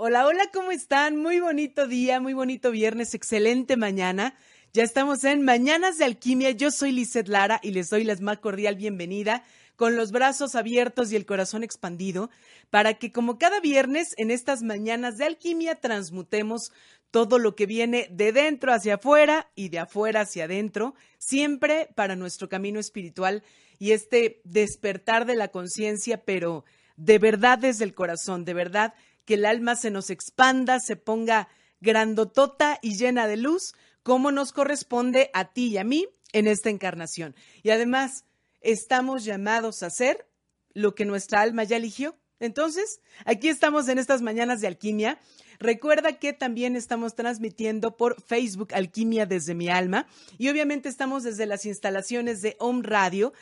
[0.00, 1.16] Hola, hola, ¿cómo están?
[1.16, 4.36] Muy bonito día, muy bonito viernes, excelente mañana.
[4.72, 6.52] Ya estamos en Mañanas de Alquimia.
[6.52, 9.42] Yo soy Lizeth Lara y les doy la más cordial bienvenida
[9.74, 12.30] con los brazos abiertos y el corazón expandido
[12.70, 16.70] para que como cada viernes en estas Mañanas de Alquimia transmutemos
[17.10, 22.14] todo lo que viene de dentro hacia afuera y de afuera hacia adentro, siempre para
[22.14, 23.42] nuestro camino espiritual
[23.80, 26.64] y este despertar de la conciencia, pero
[26.96, 28.94] de verdad desde el corazón, de verdad
[29.28, 31.48] que el alma se nos expanda, se ponga
[31.82, 36.70] grandotota y llena de luz, como nos corresponde a ti y a mí en esta
[36.70, 37.36] encarnación.
[37.62, 38.24] Y además,
[38.62, 40.26] estamos llamados a hacer
[40.72, 42.16] lo que nuestra alma ya eligió.
[42.40, 45.20] Entonces, aquí estamos en estas mañanas de alquimia.
[45.58, 50.06] Recuerda que también estamos transmitiendo por Facebook Alquimia desde mi alma
[50.38, 53.34] y obviamente estamos desde las instalaciones de Home Radio.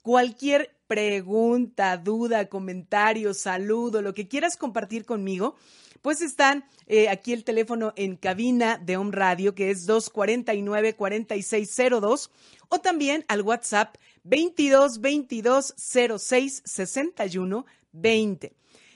[0.00, 5.56] Cualquier pregunta, duda, comentario, saludo, lo que quieras compartir conmigo,
[6.02, 12.30] pues están eh, aquí el teléfono en cabina de Home Radio, que es 249-4602,
[12.68, 18.52] o también al WhatsApp 22 22 06 61 20.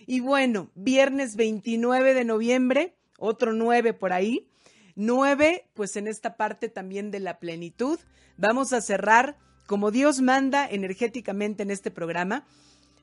[0.06, 4.46] Y bueno, viernes 29 de noviembre, otro 9 por ahí.
[4.94, 7.98] 9, pues en esta parte también de la plenitud.
[8.36, 9.36] Vamos a cerrar
[9.68, 12.46] como Dios manda energéticamente en este programa,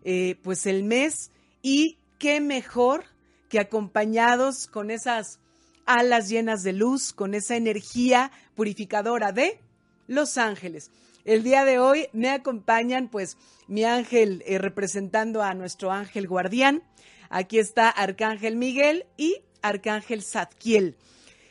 [0.03, 1.31] eh, pues el mes
[1.61, 3.03] y qué mejor
[3.49, 5.39] que acompañados con esas
[5.85, 9.59] alas llenas de luz, con esa energía purificadora de
[10.07, 10.89] los ángeles.
[11.23, 13.37] El día de hoy me acompañan pues
[13.67, 16.81] mi ángel eh, representando a nuestro ángel guardián.
[17.29, 20.97] Aquí está Arcángel Miguel y Arcángel Zadkiel.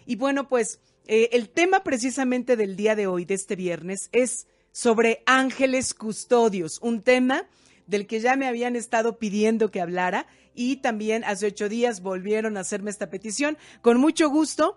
[0.06, 4.48] Y bueno, pues eh, el tema precisamente del día de hoy, de este viernes, es
[4.74, 7.46] sobre ángeles custodios, un tema
[7.86, 12.56] del que ya me habían estado pidiendo que hablara y también hace ocho días volvieron
[12.56, 13.56] a hacerme esta petición.
[13.82, 14.76] Con mucho gusto,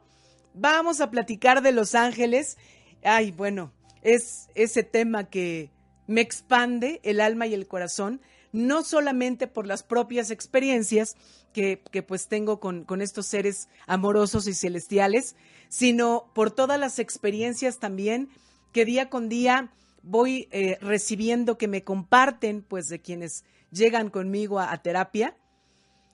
[0.53, 2.57] vamos a platicar de los ángeles.
[3.03, 5.71] Ay, bueno, es ese tema que
[6.05, 8.21] me expande el alma y el corazón,
[8.51, 11.15] no solamente por las propias experiencias
[11.53, 15.35] que, que pues tengo con, con estos seres amorosos y celestiales,
[15.69, 18.29] sino por todas las experiencias también
[18.71, 19.71] que día con día
[20.07, 25.35] voy eh, recibiendo que me comparten, pues, de quienes llegan conmigo a, terapia.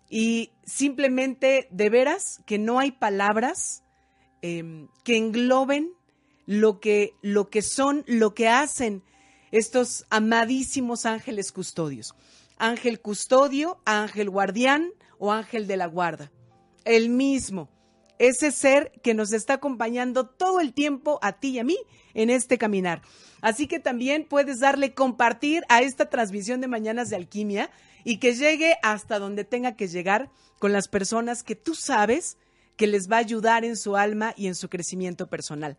[0.10, 3.84] Y simplemente, de veras, que no hay palabras
[4.42, 5.92] em, que engloben
[6.46, 9.04] lo que, lo que son, lo que hacen
[9.52, 12.16] estos amadísimos ángeles custodios.
[12.58, 14.90] Ángel custodio, ángel guardián
[15.20, 16.32] o ángel de la guarda.
[16.86, 17.70] El mismo
[18.28, 21.78] ese ser que nos está acompañando todo el tiempo a ti y a mí
[22.14, 23.02] en este caminar.
[23.42, 27.70] Así que también puedes darle compartir a esta transmisión de Mañanas de Alquimia
[28.06, 30.30] y que llegue hasta donde tenga que llegar
[30.60, 32.38] con las personas que tú sabes
[32.78, 35.78] que les va a ayudar en su alma y en su crecimiento personal.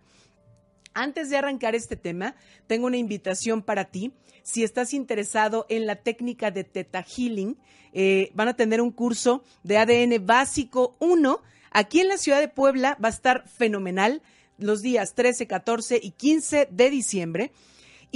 [0.93, 2.37] Antes de arrancar este tema,
[2.67, 4.13] tengo una invitación para ti.
[4.43, 7.57] Si estás interesado en la técnica de Teta Healing,
[7.93, 11.41] eh, van a tener un curso de ADN básico 1
[11.77, 14.23] Aquí en la ciudad de Puebla va a estar fenomenal
[14.59, 17.53] los días 13, 14 y 15 de diciembre.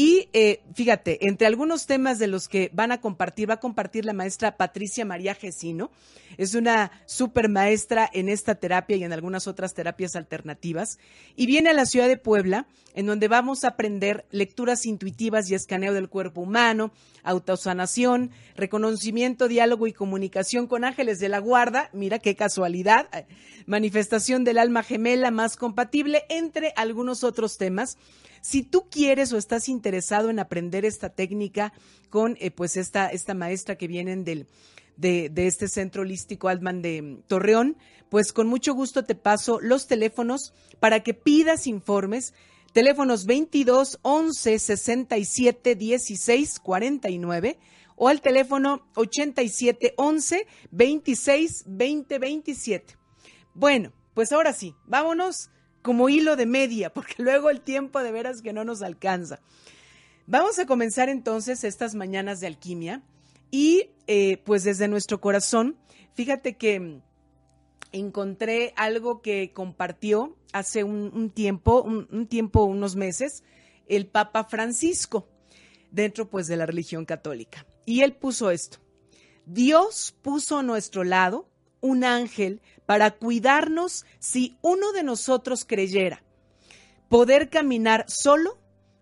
[0.01, 4.05] Y eh, fíjate, entre algunos temas de los que van a compartir, va a compartir
[4.05, 5.91] la maestra Patricia María Gesino.
[6.37, 11.01] Es una super maestra en esta terapia y en algunas otras terapias alternativas.
[11.35, 15.57] Y viene a la ciudad de Puebla, en donde vamos a aprender lecturas intuitivas y
[15.57, 16.93] escaneo del cuerpo humano,
[17.25, 21.91] autosanación, reconocimiento, diálogo y comunicación con ángeles de la guarda.
[21.93, 23.09] Mira qué casualidad.
[23.67, 27.99] Manifestación del alma gemela más compatible, entre algunos otros temas
[28.49, 31.75] si tú quieres o estás interesado en aprender esta técnica
[32.09, 34.47] con eh, pues esta, esta maestra que vienen del,
[34.97, 37.77] de, este centro holístico Altman de mm, Torreón,
[38.09, 42.33] pues con mucho gusto te paso los teléfonos para que pidas informes.
[42.73, 47.59] Teléfonos 22 11 67 16 49
[47.97, 52.97] o al teléfono 87 11 26 20 27.
[53.53, 55.51] Bueno, pues ahora sí, vámonos
[55.83, 59.41] como hilo de media, porque luego el tiempo de veras que no nos alcanza.
[60.27, 63.03] Vamos a comenzar entonces estas mañanas de alquimia
[63.51, 65.77] y eh, pues desde nuestro corazón,
[66.15, 67.01] fíjate que
[67.93, 73.43] encontré algo que compartió hace un, tiempo, un, tiempo, unos meses,
[73.87, 75.29] el Papa Francisco,
[75.91, 77.67] dentro pues de la religión católica.
[77.87, 78.79] Y él puso esto,
[79.47, 81.49] Dios puso a nuestro lado
[81.81, 86.23] un ángel para cuidarnos si uno de nosotros creyera.
[87.11, 88.57] Poder caminar solo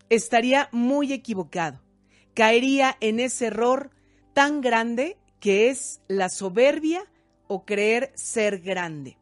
[0.09, 1.81] estaría muy equivocado.
[2.33, 3.91] Caería en ese error
[4.33, 7.05] tan grande que es la soberbia
[7.47, 9.17] o creer ser grande.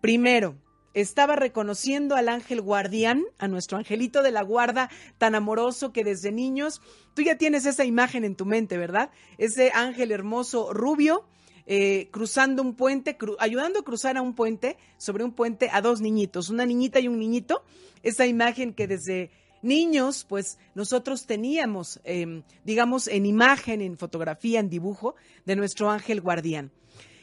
[0.00, 0.54] Primero,
[0.94, 6.30] estaba reconociendo al ángel guardián, a nuestro angelito de la guarda tan amoroso que desde
[6.30, 6.82] niños,
[7.14, 9.10] tú ya tienes esa imagen en tu mente, ¿verdad?
[9.38, 11.26] Ese ángel hermoso rubio
[11.66, 16.00] eh, cruzando un puente, ayudando a cruzar a un puente, sobre un puente a dos
[16.00, 17.62] niñitos, una niñita y un niñito.
[18.02, 19.30] Esa imagen que desde
[19.62, 25.14] niños, pues nosotros teníamos, em, digamos, en imagen, en fotografía, en dibujo,
[25.46, 26.72] de nuestro ángel guardián.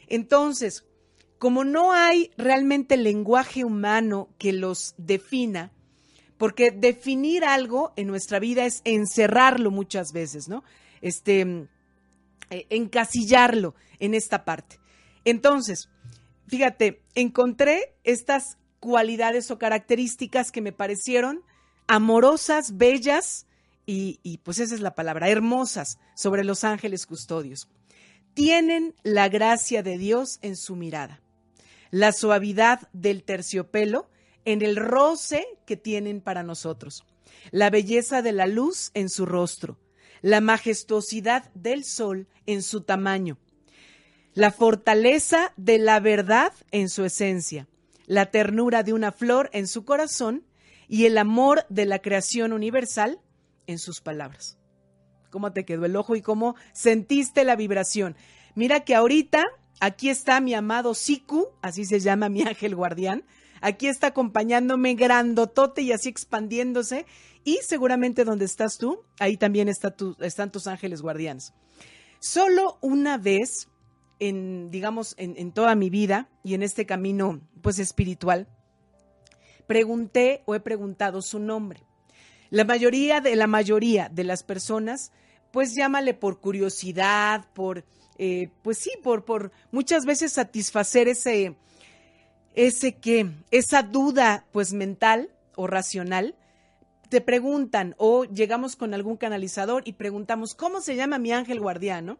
[0.08, 0.84] Entonces,
[1.38, 5.70] como no hay realmente lenguaje humano que los defina,
[6.38, 10.64] porque definir algo en nuestra vida es encerrarlo muchas veces, ¿no?
[11.02, 11.66] Este,
[12.50, 14.80] eh, encasillarlo en esta parte.
[15.24, 15.88] Entonces,
[16.48, 21.42] fíjate, encontré estas cualidades o características que me parecieron
[21.86, 23.46] amorosas, bellas
[23.86, 27.68] y, y, pues esa es la palabra, hermosas sobre los ángeles custodios.
[28.34, 31.20] Tienen la gracia de Dios en su mirada,
[31.90, 34.08] la suavidad del terciopelo
[34.44, 37.04] en el roce que tienen para nosotros,
[37.50, 39.78] la belleza de la luz en su rostro,
[40.22, 43.38] la majestuosidad del sol en su tamaño,
[44.34, 47.68] la fortaleza de la verdad en su esencia,
[48.06, 50.44] la ternura de una flor en su corazón
[50.88, 53.20] y el amor de la creación universal
[53.66, 54.58] en sus palabras.
[55.30, 58.16] ¿Cómo te quedó el ojo y cómo sentiste la vibración?
[58.54, 59.46] Mira que ahorita
[59.80, 63.24] aquí está mi amado Siku, así se llama mi ángel guardián.
[63.60, 67.06] Aquí está acompañándome grandotote y así expandiéndose.
[67.44, 71.52] Y seguramente donde estás tú, ahí también está están tus ángeles guardianes.
[72.18, 73.68] Solo una vez,
[74.20, 78.46] en, digamos, en, en toda mi vida y en este camino, pues espiritual,
[79.66, 81.82] pregunté o he preguntado su nombre.
[82.50, 85.12] La mayoría de la mayoría de las personas,
[85.52, 87.84] pues llámale por curiosidad, por,
[88.18, 91.54] eh, pues sí, por, por muchas veces satisfacer ese,
[92.54, 96.34] ese que, esa duda, pues mental o racional,
[97.08, 102.18] te preguntan o llegamos con algún canalizador y preguntamos, ¿cómo se llama mi ángel guardiano?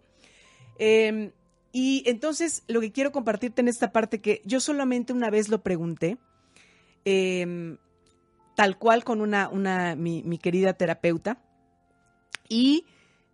[0.78, 1.32] Em,
[1.72, 5.62] y entonces lo que quiero compartirte en esta parte que yo solamente una vez lo
[5.62, 6.18] pregunté,
[7.04, 7.78] em,
[8.56, 11.42] tal cual con una, una mi, mi querida terapeuta,
[12.48, 12.86] y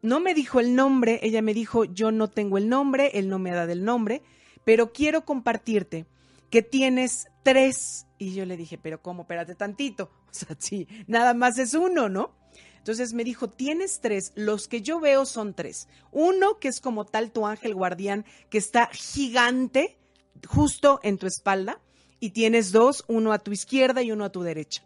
[0.02, 3.38] no me dijo el nombre, ella me dijo, yo no tengo el nombre, él no
[3.38, 4.22] me ha dado el nombre,
[4.64, 6.06] pero quiero compartirte
[6.50, 8.06] que tienes tres.
[8.18, 9.22] Y yo le dije, pero ¿cómo?
[9.22, 10.10] Espérate tantito.
[10.36, 12.36] O sea, sí, nada más es uno, ¿no?
[12.86, 15.88] Entonces me dijo, tienes tres, los que yo veo son tres.
[16.12, 19.98] Uno que es como tal tu ángel guardián, que está gigante
[20.46, 21.80] justo en tu espalda,
[22.20, 24.84] y tienes dos, uno a tu izquierda y uno a tu derecha.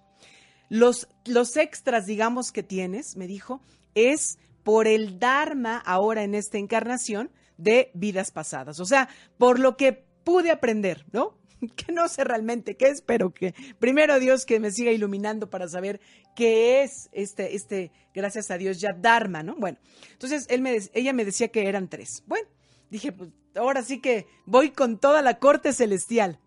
[0.71, 3.61] Los, los extras, digamos, que tienes, me dijo,
[3.95, 8.80] es por el Dharma ahora en esta encarnación de vidas pasadas.
[8.80, 9.92] O sea, por lo que
[10.25, 11.37] pude aprender, ¿no?
[11.76, 15.69] que no sé realmente qué es, pero que primero Dios que me siga iluminando para
[15.69, 16.00] saber
[16.35, 19.57] qué es este, este, gracias a Dios, ya Dharma, ¿no?
[19.57, 19.79] Bueno,
[20.12, 22.23] entonces él me, ella me decía que eran tres.
[22.26, 22.49] Bueno,
[22.90, 26.38] dije, pues ahora sí que voy con toda la corte celestial.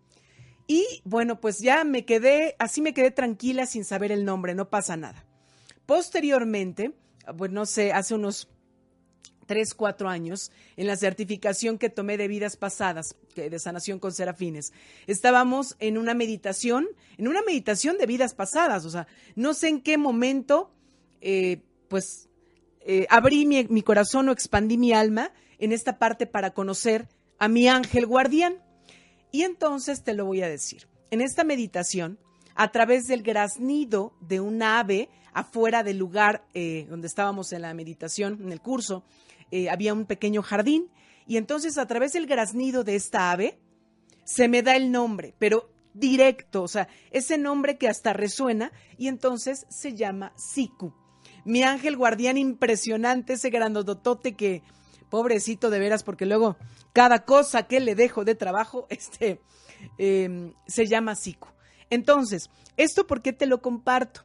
[0.66, 4.70] Y bueno, pues ya me quedé, así me quedé tranquila sin saber el nombre, no
[4.70, 5.26] pasa nada.
[5.84, 6.92] Posteriormente,
[7.36, 8.48] pues no sé, hace unos
[9.44, 14.72] tres, cuatro años, en la certificación que tomé de vidas pasadas, de sanación con serafines,
[15.06, 16.86] estábamos en una meditación,
[17.18, 20.70] en una meditación de vidas pasadas, o sea, no sé en qué momento,
[21.20, 22.28] eh, pues,
[22.86, 27.08] eh, abrí mi, corazón o expandí mi alma en esta parte para conocer
[27.38, 28.58] a mi ángel guardián.
[29.32, 30.86] Y entonces te lo voy a decir.
[31.10, 32.18] En esta meditación,
[32.54, 37.74] a través del graznido de un ave afuera del lugar eh, donde estábamos en la
[37.74, 39.02] meditación, en el curso,
[39.50, 40.90] eh, había un pequeño jardín
[41.26, 43.58] y entonces a través del graznido de esta ave
[44.24, 49.08] se me da el nombre, pero directo, o sea, ese nombre que hasta resuena y
[49.08, 50.92] entonces se llama Siku.
[51.44, 54.62] Mi ángel guardián impresionante, ese grandotote que,
[55.10, 56.56] pobrecito de veras, porque luego
[56.92, 59.40] cada cosa que le dejo de trabajo, este,
[59.98, 61.48] em, se llama Siku.
[61.90, 64.22] Entonces, ¿esto por qué te lo comparto?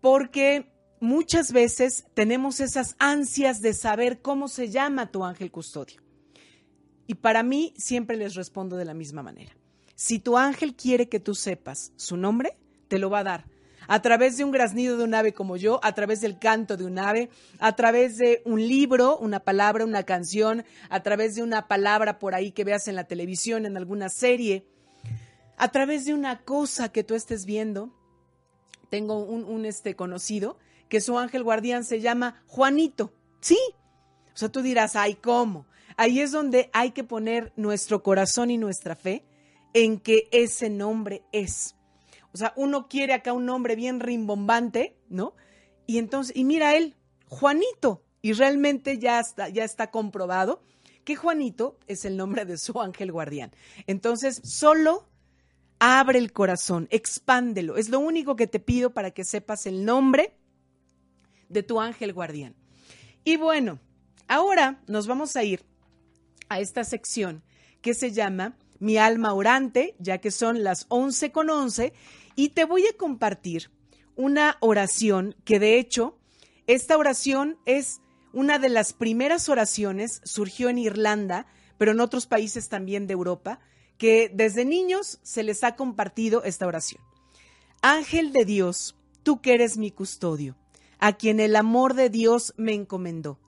[0.00, 0.71] Porque
[1.02, 6.00] muchas veces tenemos esas ansias de saber cómo se llama tu ángel custodio.
[7.08, 9.52] Y para mí siempre les respondo de la misma manera.
[9.96, 12.56] Si tu ángel quiere que tú sepas su nombre,
[12.86, 13.44] te lo va a dar.
[13.88, 16.84] A través de un graznido de un ave como yo, a través del canto de
[16.84, 21.66] un ave, a través de un libro, una palabra, una canción, a través de una
[21.66, 24.64] palabra por ahí que veas en la televisión, en alguna serie,
[25.56, 27.90] a través de una cosa que tú estés viendo.
[28.88, 30.58] Tengo un, un este conocido
[30.92, 33.14] que su ángel guardián se llama Juanito.
[33.40, 33.58] Sí.
[34.26, 35.64] O sea, tú dirás, ay, ¿cómo?
[35.96, 39.24] Ahí es donde hay que poner nuestro corazón y nuestra fe
[39.72, 41.76] en que ese nombre es.
[42.34, 45.34] O sea, uno quiere acá un nombre bien rimbombante, ¿no?
[45.86, 46.94] Y entonces, y mira él,
[47.26, 50.62] Juanito, y realmente ya está, ya está comprobado
[51.04, 53.50] que Juanito es el nombre de su ángel guardián.
[53.86, 55.08] Entonces, solo
[55.78, 57.78] abre el corazón, expándelo.
[57.78, 60.36] Es lo único que te pido para que sepas el nombre
[61.52, 62.54] de tu ángel guardián.
[63.24, 63.78] Y bueno,
[64.28, 65.64] ahora nos vamos a ir
[66.48, 67.42] a esta sección
[67.80, 71.92] que se llama Mi alma orante, ya que son las 11 con 11,
[72.34, 73.70] y te voy a compartir
[74.16, 76.18] una oración que de hecho,
[76.66, 78.00] esta oración es
[78.32, 81.46] una de las primeras oraciones, surgió en Irlanda,
[81.78, 83.60] pero en otros países también de Europa,
[83.98, 87.02] que desde niños se les ha compartido esta oración.
[87.82, 90.56] Ángel de Dios, tú que eres mi custodio,
[91.02, 93.40] a quien el amor de Dios me encomendó.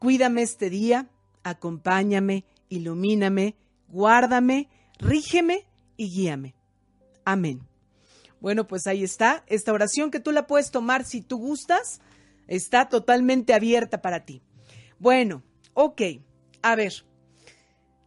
[0.00, 1.08] Cuídame este día,
[1.44, 3.54] acompáñame, ilumíname,
[3.86, 6.56] guárdame, rígeme y guíame.
[7.24, 7.60] Amén.
[8.40, 12.00] Bueno, pues ahí está, esta oración que tú la puedes tomar si tú gustas,
[12.48, 14.42] está totalmente abierta para ti.
[14.98, 16.02] Bueno, ok,
[16.62, 17.04] a ver,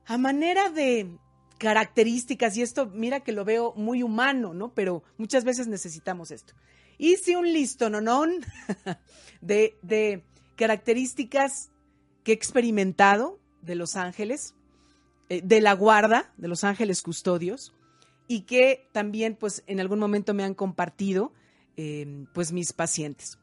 [0.06, 1.18] a manera de
[1.60, 4.74] características, y esto mira que lo veo muy humano, ¿no?
[4.74, 6.56] Pero muchas veces necesitamos esto
[7.02, 8.46] hice un listononón
[9.42, 10.24] de, de
[10.56, 11.72] características
[12.24, 14.54] que he experimentado de los ángeles,
[15.30, 17.74] eh, de la guarda, de los ángeles custodios,
[18.28, 21.34] y que también pues en algún momento me han compartido
[21.76, 23.40] eh, pues mis pacientes.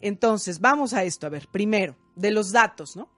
[0.00, 3.10] Entonces, vamos a esto, a ver, primero, de los datos, ¿no?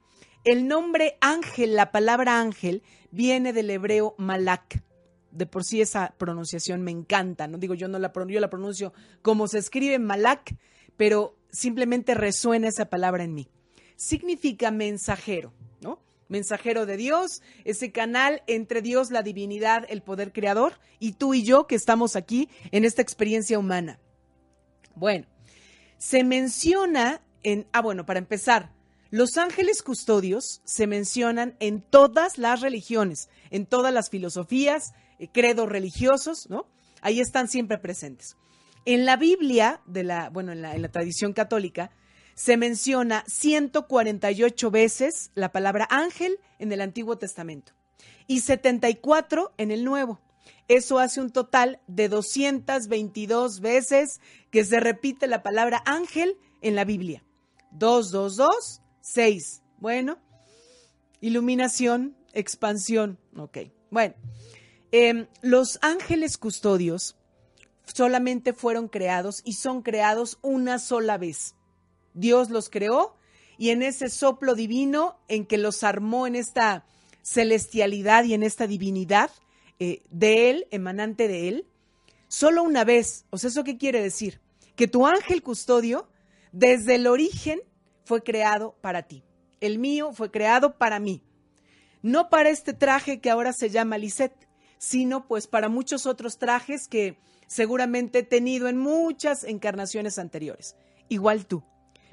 [0.43, 4.83] El nombre ángel, la palabra ángel, viene del hebreo malak,
[5.37, 8.93] de por sí esa pronunciación me encanta, no digo yo no la pronuncio, la pronuncio
[9.21, 10.55] como se escribe Malak,
[10.97, 13.49] pero simplemente resuena esa palabra en mí.
[13.95, 15.99] Significa mensajero, ¿no?
[16.27, 21.43] Mensajero de Dios, ese canal entre Dios, la divinidad, el poder creador, y tú y
[21.43, 23.99] yo que estamos aquí en esta experiencia humana.
[24.95, 25.27] Bueno,
[25.97, 28.71] se menciona en, ah, bueno, para empezar,
[29.09, 34.93] los ángeles custodios se mencionan en todas las religiones, en todas las filosofías,
[35.31, 36.67] credos religiosos, ¿no?
[37.01, 38.35] Ahí están siempre presentes.
[38.85, 41.91] En la Biblia, de la, bueno, en la, en la tradición católica,
[42.35, 47.73] se menciona 148 veces la palabra ángel en el Antiguo Testamento
[48.27, 50.19] y 74 en el Nuevo.
[50.67, 54.19] Eso hace un total de 222 veces
[54.51, 57.23] que se repite la palabra ángel en la Biblia.
[57.71, 59.63] 222, 6.
[59.79, 60.17] Bueno,
[61.21, 63.17] iluminación, expansión.
[63.35, 63.59] Ok,
[63.89, 64.15] bueno.
[64.91, 67.17] Em, los ángeles custodios
[67.85, 71.55] solamente fueron creados y son creados una sola vez.
[72.13, 73.17] Dios los creó
[73.57, 76.85] y en ese soplo divino en que los armó en esta
[77.21, 79.29] celestialidad y en esta divinidad
[79.79, 81.67] eh, de Él, emanante de Él,
[82.29, 83.25] solo una vez.
[83.29, 84.39] O sea, ¿eso qué quiere decir?
[84.75, 86.07] Que tu ángel custodio,
[86.53, 87.59] desde el origen,
[88.05, 89.23] fue creado para ti.
[89.59, 91.23] El mío fue creado para mí.
[92.01, 94.46] No para este traje que ahora se llama Lisette
[94.77, 97.17] sino pues para muchos otros trajes que
[97.47, 100.75] seguramente he tenido en muchas encarnaciones anteriores.
[101.09, 101.63] igual tú.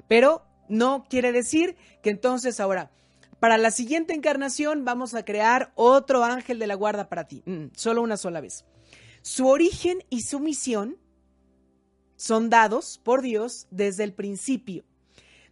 [0.07, 2.91] Pero no quiere decir que entonces ahora,
[3.39, 7.43] para la siguiente encarnación, vamos a crear otro ángel de la guarda para ti.
[7.45, 8.65] Mm, solo una sola vez.
[9.21, 10.97] Su origen y su misión
[12.15, 14.85] son dados por Dios desde el principio,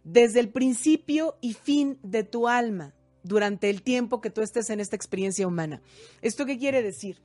[0.04, 2.94] desde el principio y fin de tu alma,
[3.24, 5.82] durante el tiempo que tú estés en esta experiencia humana.
[6.22, 7.20] ¿Esto qué quiere decir?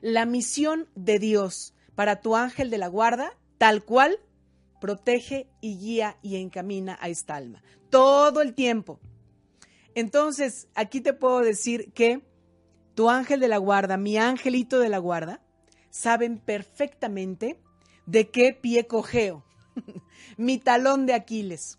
[0.00, 4.20] La misión de Dios para tu ángel de la guarda, tal cual,
[4.80, 7.62] protege y guía y encamina a esta alma.
[7.90, 9.00] Todo el tiempo.
[9.94, 12.22] Entonces, aquí te puedo decir que
[12.94, 15.42] tu ángel de la guarda, mi angelito de la guarda,
[15.90, 17.58] saben perfectamente
[18.06, 19.44] de qué pie cojeo,
[20.36, 21.78] mi talón de Aquiles,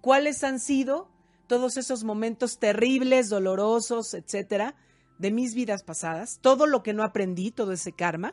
[0.00, 1.11] cuáles han sido
[1.52, 4.74] todos esos momentos terribles, dolorosos, etcétera,
[5.18, 8.32] de mis vidas pasadas, todo lo que no aprendí, todo ese karma,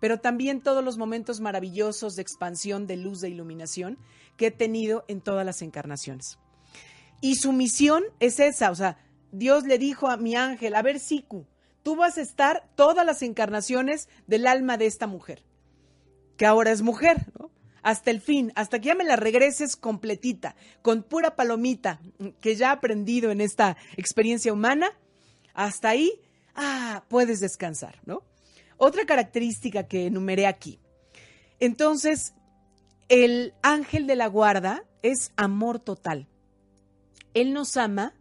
[0.00, 3.96] pero también todos los momentos maravillosos de expansión, de luz, de iluminación
[4.36, 6.38] que he tenido en todas las encarnaciones.
[7.22, 8.98] Y su misión es esa, o sea,
[9.32, 11.46] Dios le dijo a mi ángel, a ver, Siku,
[11.82, 15.42] tú vas a estar todas las encarnaciones del alma de esta mujer,
[16.36, 17.50] que ahora es mujer, ¿no?
[17.88, 22.02] Hasta el fin, hasta que ya me la regreses completita, con pura palomita
[22.42, 24.90] que ya he aprendido en esta experiencia humana,
[25.54, 26.20] hasta ahí,
[26.54, 28.24] ah, puedes descansar, ¿no?
[28.76, 30.78] Otra característica que enumeré aquí.
[31.60, 32.34] Entonces,
[33.08, 36.28] el ángel de la guarda es amor total.
[37.32, 38.12] Él nos ama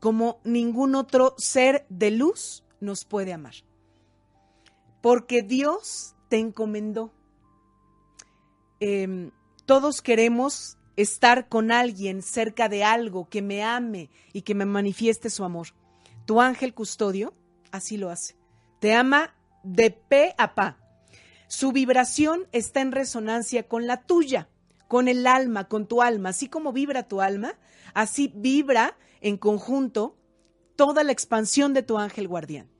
[0.00, 3.54] como ningún otro ser de luz nos puede amar.
[5.00, 7.12] Porque Dios te encomendó.
[8.84, 9.30] Em,
[9.64, 15.30] todos queremos estar con alguien cerca de algo que me ame y que me manifieste
[15.30, 15.68] su amor.
[16.26, 17.32] Tu ángel custodio
[17.70, 18.34] así lo hace.
[18.80, 20.78] Te ama de pe a pa.
[21.46, 24.48] Su vibración está en resonancia con la tuya,
[24.88, 26.30] con el alma, con tu alma.
[26.30, 27.54] Así como vibra tu alma,
[27.94, 30.16] así vibra en conjunto
[30.74, 32.71] toda la expansión de tu ángel guardián.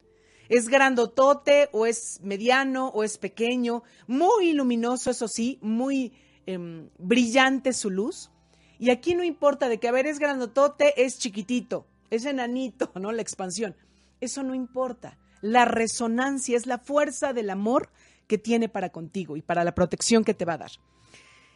[0.49, 6.12] Es grandotote o es mediano o es pequeño, muy luminoso, eso sí, muy
[6.46, 8.30] em, brillante su luz.
[8.78, 13.12] Y aquí no importa de que, a ver, es grandotote, es chiquitito, es enanito, ¿no?
[13.12, 13.76] La expansión.
[14.20, 15.18] Eso no importa.
[15.40, 17.90] La resonancia es la fuerza del amor
[18.26, 20.70] que tiene para contigo y para la protección que te va a dar.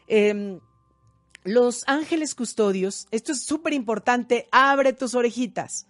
[0.08, 0.60] Em,
[1.44, 5.86] los ángeles custodios, esto es súper importante, abre tus orejitas,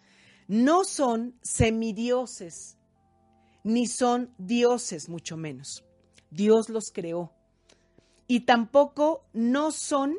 [0.48, 2.75] no son semidioses,
[3.66, 5.84] ni son dioses, mucho menos.
[6.30, 7.32] Dios los creó.
[8.28, 10.14] Y tampoco no son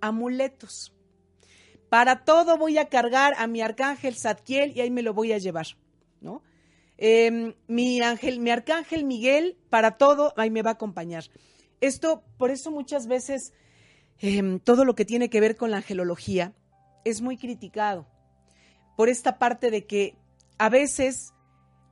[0.00, 0.92] amuletos.
[1.90, 5.38] Para todo voy a cargar a mi arcángel Zadkiel y ahí me lo voy a
[5.38, 5.66] llevar,
[6.20, 6.42] ¿no?
[6.96, 11.22] Em, mi ángel, mi arcángel Miguel, para todo, ahí me va a acompañar.
[11.80, 13.52] Esto, por eso muchas veces
[14.18, 16.52] em, todo lo que tiene que ver con la angelología
[17.04, 18.08] es muy criticado.
[18.96, 20.16] Por esta parte de que
[20.58, 21.32] a veces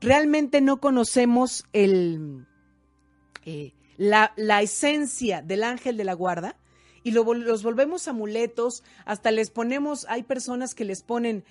[0.00, 2.46] realmente no conocemos el,
[3.44, 6.56] eh, la, la, esencia del ángel de la guarda
[7.02, 11.44] y lo, los volvemos amuletos, hasta les ponemos, hay personas que les ponen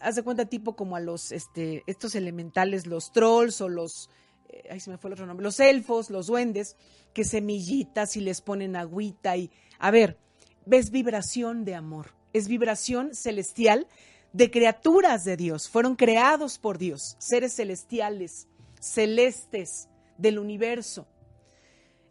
[0.00, 4.10] haz de cuenta tipo como a los, este, estos elementales, los trolls o los,
[4.48, 6.76] eh, ahí se me fue el otro nombre, los elfos, los duendes,
[7.14, 10.18] que semillitas y les ponen agüita y, a ver,
[10.66, 13.86] ves vibración de amor, es vibración celestial
[14.32, 18.46] de criaturas de Dios, fueron creados por Dios, seres celestiales,
[18.80, 19.88] celestes
[20.18, 21.06] del universo.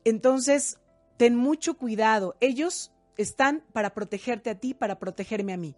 [0.04, 0.80] Entonces,
[1.18, 5.76] ten mucho cuidado, ellos están para protegerte a ti, para protegerme a mí.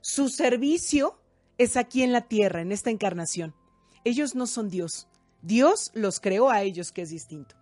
[0.00, 1.20] Su servicio
[1.58, 3.54] es aquí en la tierra, en esta encarnación.
[4.04, 5.08] Ellos no son Dios.
[5.42, 7.56] Dios los creó a ellos, que es distinto.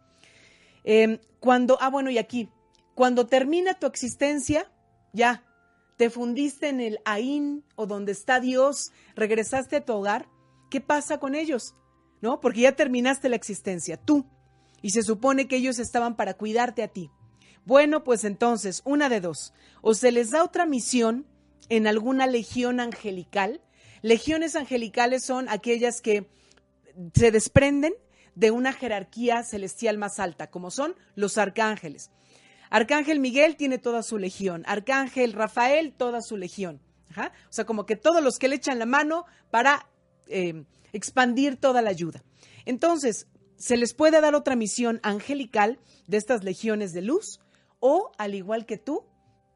[0.85, 2.49] Em, cuando, ah, bueno, y aquí,
[2.95, 4.71] cuando termina tu existencia,
[5.13, 5.45] ya,
[6.01, 10.31] te fundiste en el Ain o donde está Dios, regresaste a tu hogar,
[10.71, 11.75] ¿qué pasa con ellos?
[12.23, 12.41] ¿No?
[12.41, 14.25] Porque ya terminaste la existencia, tú.
[14.81, 17.11] Y se supone que ellos estaban para cuidarte a ti.
[17.67, 19.53] Bueno, pues entonces, una de dos.
[19.83, 21.27] O se les da otra misión
[21.69, 23.61] en alguna legión angelical,
[24.01, 26.31] Legiones angelicales son aquellas que
[27.13, 27.93] se desprenden
[28.35, 32.11] de una jerarquía celestial más alta, como son los arcángeles.
[32.71, 36.81] Arcángel Miguel tiene toda su legión, Arcángel Rafael toda su legión.
[37.17, 39.89] O sea, como que todos los que le echan la mano para
[40.29, 42.23] eh, expandir toda la ayuda.
[42.65, 47.41] Entonces, se les puede dar otra misión angelical de estas legiones de luz
[47.81, 49.05] o, al igual que tú,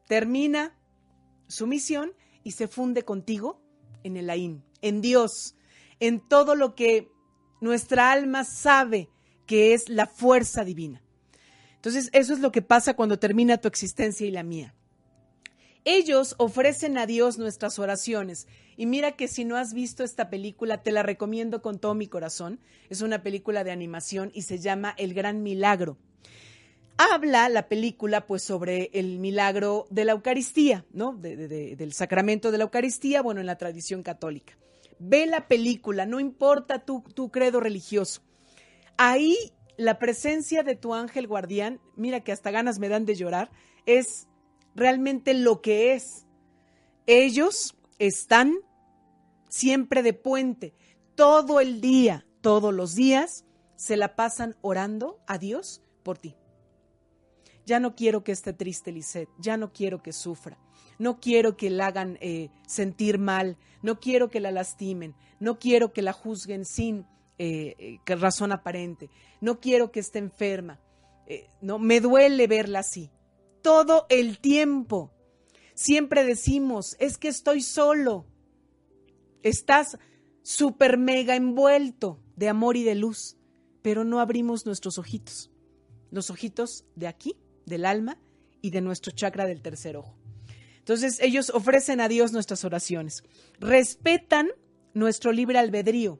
[0.07, 0.77] termina
[1.47, 3.61] su misión y se funde contigo
[4.03, 5.55] en el Ain, en Dios,
[5.99, 7.09] en todo lo que
[7.61, 9.09] nuestra alma sabe
[9.47, 11.04] que es la fuerza divina.
[11.85, 14.73] Entonces, eso es lo que pasa cuando termina tu existencia y la mía.
[15.83, 18.47] Ellos ofrecen a Dios nuestras oraciones.
[18.75, 22.07] Y mira que si no has visto esta película, te la recomiendo con todo mi
[22.07, 22.59] corazón.
[22.89, 25.99] Es una película de animación y se llama El Gran Milagro.
[26.97, 31.13] Habla la película pues sobre el milagro de la Eucaristía, ¿no?
[31.13, 34.57] del sacramento de la Eucaristía, bueno, en la tradición católica.
[34.97, 38.23] Ve la película, no importa tu, tu credo religioso.
[38.97, 43.51] Ahí la presencia de tu ángel guardián, mira que hasta ganas me dan de llorar,
[43.85, 44.27] es
[44.75, 46.25] realmente lo que es.
[47.07, 48.53] Ellos están
[49.49, 50.73] siempre de puente,
[51.15, 56.35] todo el día, todos los días, se la pasan orando a Dios por ti.
[57.65, 60.57] Ya no quiero que esté triste Lisette, ya no quiero que sufra,
[60.99, 65.91] no quiero que la hagan eh, sentir mal, no quiero que la lastimen, no quiero
[65.91, 67.05] que la juzguen sin
[67.37, 69.09] eh, eh, razón aparente,
[69.41, 70.79] no quiero que esté enferma,
[71.59, 73.09] no me duele verla así
[73.65, 75.11] todo el tiempo.
[75.73, 78.27] Siempre decimos, es que estoy solo.
[79.41, 79.97] Estás
[80.43, 83.37] súper mega envuelto de amor y de luz,
[83.81, 85.49] pero no abrimos nuestros ojitos,
[86.11, 88.19] los ojitos de aquí, del alma
[88.61, 90.15] y de nuestro chakra del tercer ojo.
[90.77, 93.23] Entonces ellos ofrecen a Dios nuestras oraciones,
[93.59, 94.49] respetan
[94.93, 96.19] nuestro libre albedrío.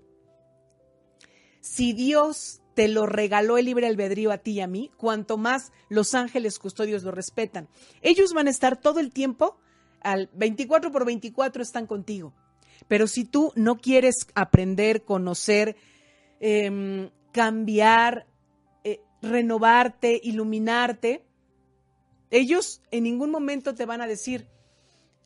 [1.66, 5.72] Si Dios te lo regaló el libre albedrío a ti y a mí, cuanto más
[5.90, 7.70] los ángeles custodios lo respetan.
[8.04, 9.58] Ellos van a estar todo el tiempo,
[10.00, 12.36] al 24 por 24 están contigo.
[12.88, 15.76] Pero si tú no quieres aprender, conocer,
[16.40, 18.28] em, cambiar,
[18.84, 21.26] eh, renovarte, iluminarte,
[22.30, 24.48] ellos en ningún momento te van a decir,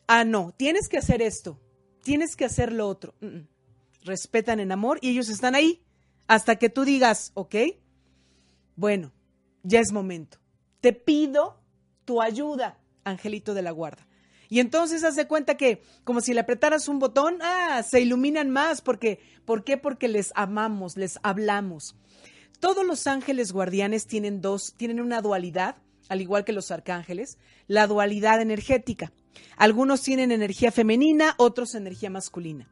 [0.06, 1.60] ah, no, tienes que hacer esto,
[2.02, 3.14] tienes que hacer lo otro.
[3.20, 3.48] Mm, mm.
[4.04, 5.82] Respetan en amor y ellos están ahí
[6.30, 7.56] hasta que tú digas, ok,
[8.76, 9.10] bueno,
[9.64, 10.38] ya es momento.
[10.80, 11.60] Te pido
[12.04, 14.06] tu ayuda, angelito de la guarda.
[14.48, 18.80] Y entonces hace cuenta que como si le apretaras un botón, ah, se iluminan más
[18.80, 19.76] porque ¿por qué?
[19.76, 21.96] Porque les amamos, les hablamos.
[22.60, 27.88] Todos los ángeles guardianes tienen dos, tienen una dualidad, al igual que los arcángeles, la
[27.88, 29.12] dualidad energética.
[29.56, 32.68] Algunos tienen energía femenina, otros energía masculina.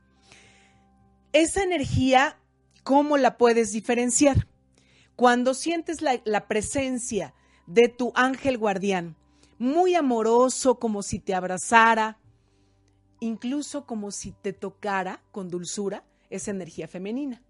[1.32, 2.38] Esa energía
[2.82, 4.46] ¿Cómo la puedes diferenciar?
[5.16, 7.34] Cuando sientes la, presencia
[7.66, 9.16] de tu ángel guardián,
[9.58, 12.18] muy amoroso, como si te abrazara,
[13.20, 17.42] incluso como si te tocara con dulzura, es energía femenina.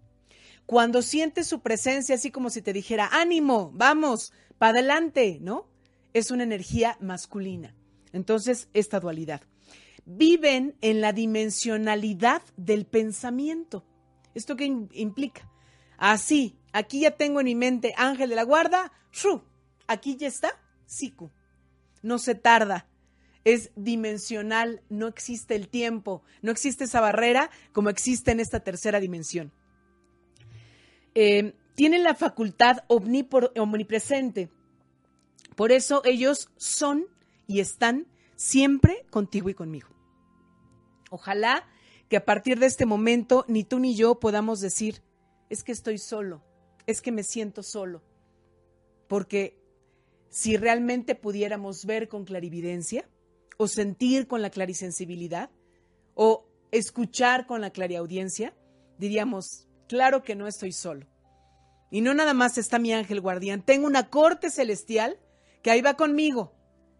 [0.65, 5.67] Cuando sientes su presencia, así como si te dijera, ánimo, vamos, para adelante, ¿no?
[6.13, 7.75] Es una energía masculina.
[8.13, 9.41] Entonces, esta dualidad.
[10.05, 13.85] Viven en la dimensionalidad del pensamiento.
[14.33, 15.49] ¿Esto qué implica?
[15.97, 19.43] Así, aquí ya tengo en mi mente ángel de la guarda, ¡shu!
[19.87, 21.31] aquí ya está, Siku.
[22.01, 22.87] No se tarda,
[23.43, 28.99] es dimensional, no existe el tiempo, no existe esa barrera como existe en esta tercera
[28.99, 29.51] dimensión.
[31.15, 34.49] Eh, tienen la facultad omnipresente,
[35.55, 37.07] por eso ellos son
[37.47, 39.89] y están siempre contigo y conmigo.
[41.09, 41.67] Ojalá
[42.09, 45.03] que a partir de este momento ni tú ni yo podamos decir,
[45.49, 46.43] es que estoy solo,
[46.87, 48.01] es que me siento solo.
[49.07, 49.59] Porque
[50.29, 53.07] si realmente pudiéramos ver con clarividencia,
[53.57, 55.49] o sentir con la clarisensibilidad,
[56.15, 58.55] o escuchar con la clariaudiencia,
[58.97, 61.05] diríamos, claro que no estoy solo.
[61.91, 65.19] Y no nada más está mi ángel guardián, tengo una corte celestial
[65.61, 66.53] que ahí va conmigo.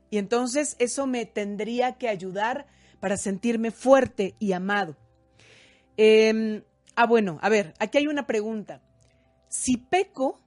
[0.09, 2.67] Y entonces eso me tendría que ayudar
[2.99, 4.97] para sentirme fuerte y amado.
[5.97, 6.63] Em,
[6.95, 8.81] ah, bueno, a ver, aquí hay una pregunta.
[9.47, 10.39] Si peco,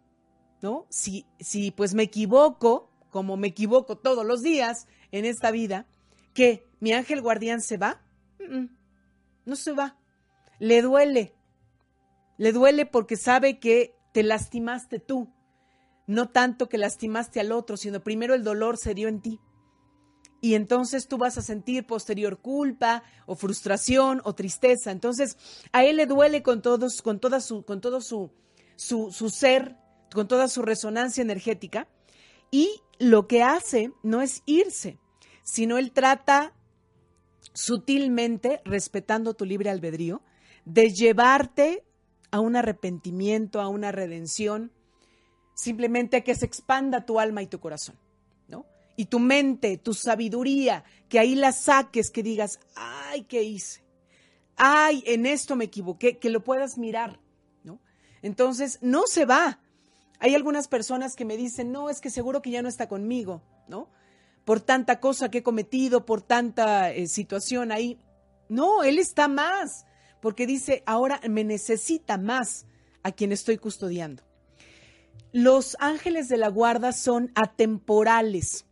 [0.60, 0.86] ¿no?
[0.90, 5.86] Si, si pues me equivoco, como me equivoco todos los días en esta vida,
[6.34, 8.02] que mi ángel guardián se va,
[9.44, 9.98] no se va.
[10.58, 11.34] Le duele.
[12.38, 15.32] Le duele porque sabe que te lastimaste tú.
[16.06, 19.40] No tanto que lastimaste al otro, sino primero el dolor se dio en ti
[20.42, 24.90] y entonces tú vas a sentir posterior culpa o frustración o tristeza.
[24.90, 25.38] Entonces
[25.70, 28.32] a él le duele con todos, con toda su, con todo su,
[28.74, 29.76] su, su ser,
[30.12, 31.86] con toda su resonancia energética.
[32.50, 34.98] Y lo que hace no es irse,
[35.44, 36.52] sino él trata
[37.54, 40.22] sutilmente, respetando tu libre albedrío,
[40.64, 41.84] de llevarte
[42.32, 44.72] a un arrepentimiento, a una redención,
[45.54, 47.96] simplemente que se expanda tu alma y tu corazón
[48.96, 53.82] y tu mente, tu sabiduría, que ahí la saques, que digas, ay, ¿qué hice?
[54.56, 57.20] Ay, en esto me equivoqué, que lo puedas mirar,
[57.64, 57.80] ¿no?
[58.22, 59.60] Entonces, no se va.
[60.18, 63.42] Hay algunas personas que me dicen, no, es que seguro que ya no está conmigo,
[63.66, 63.88] ¿no?
[64.44, 67.98] Por tanta cosa que he cometido, por tanta eh, situación ahí.
[68.48, 69.86] No, Él está más,
[70.20, 72.66] porque dice, ahora me necesita más
[73.02, 74.22] a quien estoy custodiando.
[75.32, 78.66] Los ángeles de la guarda son atemporales,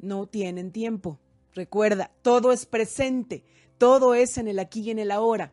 [0.00, 1.18] no tienen tiempo.
[1.54, 3.44] Recuerda, todo es presente,
[3.78, 5.52] todo es en el aquí y en el ahora.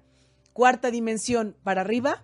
[0.53, 2.23] Cuarta dimensión, para arriba,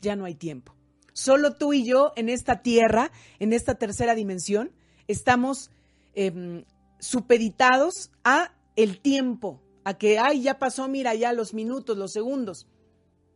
[0.00, 0.74] ya no hay tiempo.
[1.12, 4.72] Solo tú y yo en esta tierra, en esta tercera dimensión,
[5.08, 5.70] estamos
[6.14, 6.64] em,
[6.98, 12.66] supeditados a el tiempo, a que, ay, ya pasó, mira, ya los minutos, los segundos.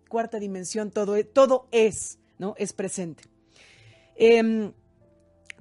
[0.09, 2.55] Cuarta dimensión, todo, e, todo es, ¿no?
[2.57, 3.25] Es presente.
[4.15, 4.73] Em,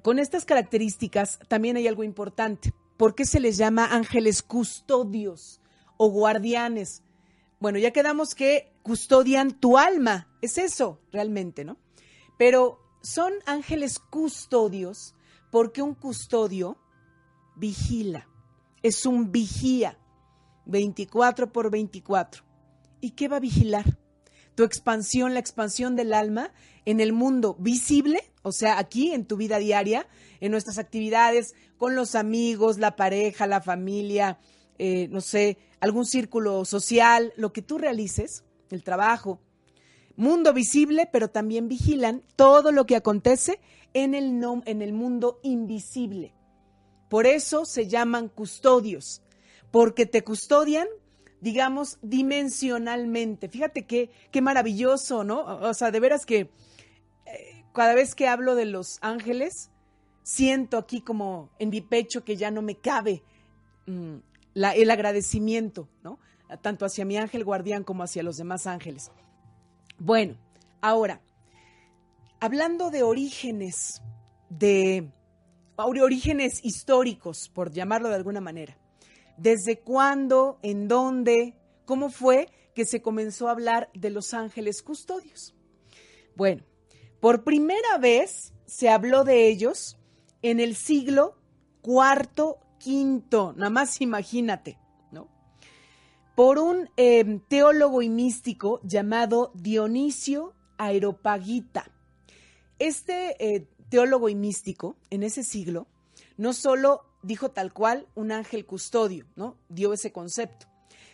[0.06, 2.72] con estas características también hay algo importante.
[2.96, 5.60] ¿Por qué se les llama ángeles custodios
[5.96, 7.02] o guardianes?
[7.58, 11.76] Bueno, ya quedamos que custodian tu alma, es eso realmente, ¿no?
[12.38, 15.16] Pero son ángeles custodios
[15.50, 16.78] porque un custodio
[17.56, 18.28] vigila,
[18.84, 19.98] es un vigía,
[20.66, 22.44] 24 por 24.
[23.00, 23.98] ¿Y qué va a vigilar?
[24.56, 26.52] Tu expansión, la expansión del alma
[26.84, 30.08] en el mundo visible, o sea, aquí en tu vida diaria,
[30.40, 34.38] en nuestras actividades con los amigos, la pareja, la familia,
[34.78, 39.40] eh, no sé, algún círculo social, lo que tú realices, el trabajo,
[40.16, 43.60] mundo visible, pero también vigilan todo lo que acontece
[43.94, 46.34] en el, en el mundo invisible.
[47.08, 49.22] Por eso se llaman custodios,
[49.70, 50.88] porque te custodian,
[51.40, 53.48] digamos, dimensionalmente.
[53.48, 55.44] Fíjate qué, qué maravilloso, ¿no?
[55.44, 56.50] O sea, de veras que
[57.26, 59.70] eh, cada vez que hablo de los ángeles,
[60.22, 63.22] siento aquí como en mi pecho que ya no me cabe
[63.86, 64.16] mm,
[64.54, 66.18] el agradecimiento, ¿no?
[66.62, 69.10] Tanto hacia mi ángel guardián como hacia los demás ángeles.
[69.98, 70.36] Bueno,
[70.80, 71.20] ahora,
[72.40, 74.02] hablando de orígenes,
[74.48, 75.10] de
[75.76, 78.76] orígenes históricos, por llamarlo de alguna manera.
[79.36, 85.54] ¿Desde cuándo, en dónde, cómo fue que se comenzó a hablar de los ángeles custodios?
[86.34, 86.62] Bueno,
[87.20, 89.98] por primera vez se habló de ellos
[90.42, 91.36] en el siglo
[91.80, 94.78] cuarto, quinto, nada más imagínate
[96.36, 101.90] por un em, teólogo y místico llamado Dionisio Aeropagita.
[102.78, 105.88] Este eh, teólogo y místico en ese siglo
[106.36, 109.58] no solo dijo tal cual un ángel custodio, ¿no?
[109.68, 110.66] Dio ese concepto,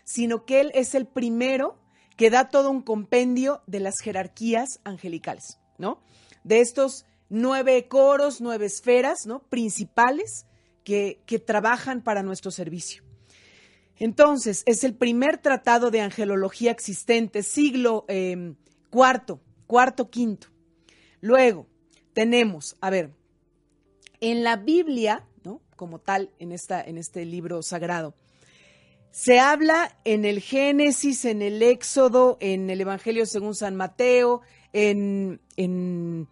[0.05, 1.79] sino que él es el primero
[2.17, 6.03] que da todo un compendio de las jerarquías angelicales, ¿no?
[6.45, 9.41] De estos nueve coros, nueve esferas, ¿no?
[9.49, 10.47] Principales
[10.85, 13.03] que, que trabajan para nuestro servicio.
[13.97, 18.57] Entonces, es el primer tratado de angelología existente, siglo em,
[18.91, 20.49] cuarto, cuarto, quinto.
[21.21, 21.69] Luego,
[22.13, 23.15] tenemos, a ver,
[24.23, 25.61] en la Biblia, ¿no?
[25.77, 28.15] Como tal, en, esta, en este libro sagrado,
[29.11, 34.41] se habla en el Génesis, en el Éxodo, en el Evangelio según San Mateo,
[34.73, 36.29] en, en,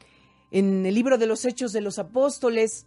[0.50, 2.86] el libro de los Hechos de los Apóstoles,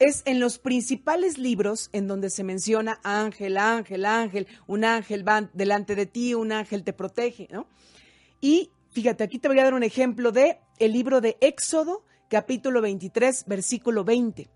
[0.00, 5.48] es en los principales libros en donde se menciona ángel, ángel, ángel, un ángel va
[5.54, 7.66] delante de ti, un ángel te protege, ¿no?
[8.40, 12.80] Y fíjate, aquí te voy a dar un ejemplo de el libro de Éxodo, capítulo
[12.80, 14.48] 23, versículo 20.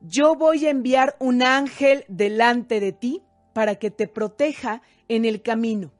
[0.00, 5.42] Yo voy a enviar un ángel delante de ti para que te proteja en el
[5.42, 5.92] camino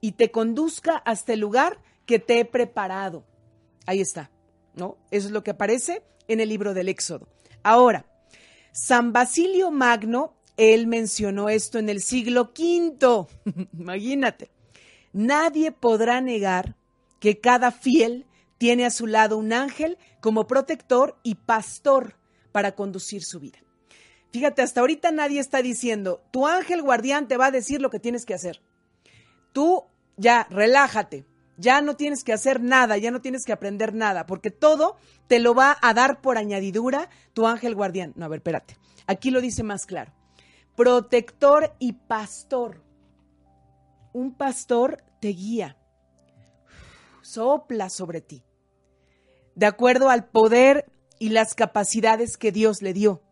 [0.00, 3.24] y te conduzca hasta el lugar que te he preparado.
[3.86, 4.30] Ahí está,
[4.74, 4.96] ¿no?
[5.10, 7.28] Eso es lo que aparece en el libro del Éxodo.
[7.64, 8.06] Ahora,
[8.70, 13.26] San Basilio Magno, él mencionó esto en el siglo V.
[13.76, 14.48] Imagínate.
[15.12, 16.76] Nadie podrá negar
[17.18, 18.26] que cada fiel
[18.60, 22.18] tiene a su lado un ángel como protector y pastor
[22.52, 23.58] para conducir su vida.
[24.32, 27.98] Fíjate, hasta ahorita nadie está diciendo, tu ángel guardián te va a decir lo que
[27.98, 28.60] tienes que hacer.
[29.54, 29.86] Tú
[30.18, 31.24] ya, relájate,
[31.56, 35.38] ya no tienes que hacer nada, ya no tienes que aprender nada, porque todo te
[35.38, 38.12] lo va a dar por añadidura tu ángel guardián.
[38.14, 38.76] No, a ver, espérate.
[39.06, 40.12] Aquí lo dice más claro.
[40.76, 42.84] Protector y pastor.
[44.12, 45.78] Un pastor te guía,
[47.22, 48.42] sopla sobre ti,
[49.54, 50.86] de acuerdo al poder
[51.18, 53.22] y las capacidades que Dios le dio.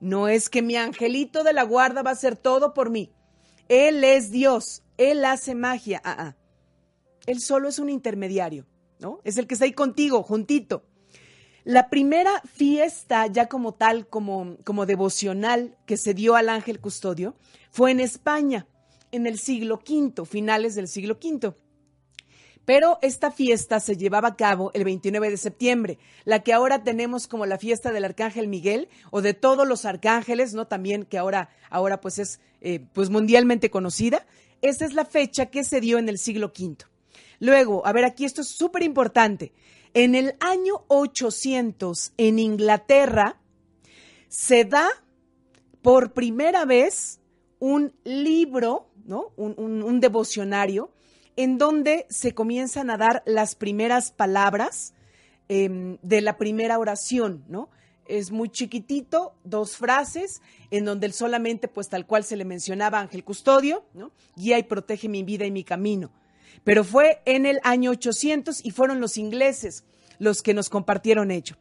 [0.00, 3.12] No es que mi angelito de la guarda va a hacer todo por mí.
[3.68, 6.00] Él es Dios, Él hace magia.
[6.04, 6.36] Ah, ah.
[7.26, 8.66] Él solo es un intermediario,
[9.00, 9.20] ¿no?
[9.24, 10.84] Es el que está ahí contigo, juntito.
[11.64, 17.34] La primera fiesta, ya como tal, como, como devocional, que se dio al ángel custodio,
[17.72, 18.68] fue en España,
[19.10, 21.54] en el siglo V, finales del siglo V.
[22.66, 27.28] Pero esta fiesta se llevaba a cabo el 29 de septiembre, la que ahora tenemos
[27.28, 30.66] como la fiesta del Arcángel Miguel o de todos los arcángeles, ¿no?
[30.66, 34.26] También que ahora, ahora pues es eh, pues mundialmente conocida.
[34.62, 36.78] Esta es la fecha que se dio en el siglo V.
[37.38, 39.52] Luego, a ver, aquí esto es súper importante.
[39.94, 43.38] En el año 800, en Inglaterra,
[44.28, 44.88] se da
[45.82, 47.20] por primera vez
[47.60, 49.32] un libro, ¿no?
[49.36, 50.90] Un, un devocionario
[51.36, 54.94] en donde se comienzan a dar las primeras palabras
[55.48, 57.68] em, de la primera oración, ¿no?
[58.06, 63.24] Es muy chiquitito, dos frases, en donde solamente, pues tal cual se le mencionaba Ángel
[63.24, 64.12] Custodio, ¿no?
[64.36, 66.10] Guía y protege mi vida y mi camino.
[66.64, 69.84] Pero fue en el año 800 y fueron los ingleses
[70.18, 71.56] los que nos compartieron ello.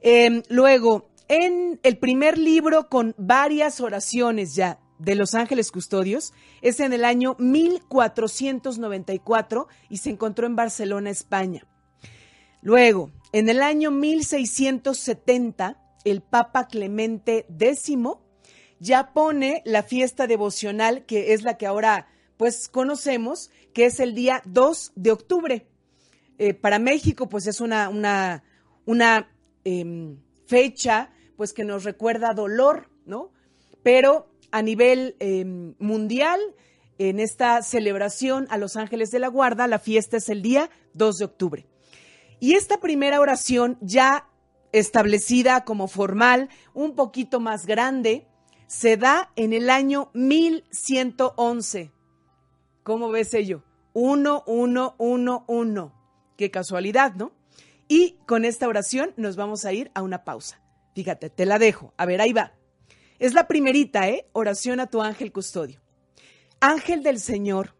[0.00, 6.32] Em, luego, en el primer libro con varias oraciones ya de Los Ángeles Custodios
[6.62, 11.64] es en el año 1494 y se encontró en Barcelona, España.
[12.62, 17.96] Luego, en el año 1670, el Papa Clemente X
[18.80, 24.14] ya pone la fiesta devocional, que es la que ahora pues conocemos, que es el
[24.14, 25.66] día 2 de octubre.
[26.38, 27.90] Eh, para México, pues es una,
[28.86, 29.30] una,
[29.64, 33.32] em, fecha pues que nos recuerda dolor, ¿no?
[33.82, 36.40] Pero a nivel em, mundial,
[36.98, 41.18] en esta celebración a los ángeles de la guarda, la fiesta es el día 2
[41.18, 41.66] de octubre.
[42.40, 44.28] Y esta primera oración ya
[44.72, 48.26] establecida como formal, un poquito más grande,
[48.66, 51.92] se da en el año 1111.
[52.82, 53.62] ¿Cómo ves ello?
[53.94, 55.92] 1111.
[56.36, 57.32] Qué casualidad, ¿no?
[57.88, 60.60] Y con esta oración nos vamos a ir a una pausa.
[60.94, 61.94] Fíjate, te la dejo.
[61.96, 62.57] A ver, ahí va.
[63.18, 64.26] Es la primerita, ¿eh?
[64.32, 65.80] Oración a tu ángel custodio.
[66.60, 67.74] Ángel del Señor,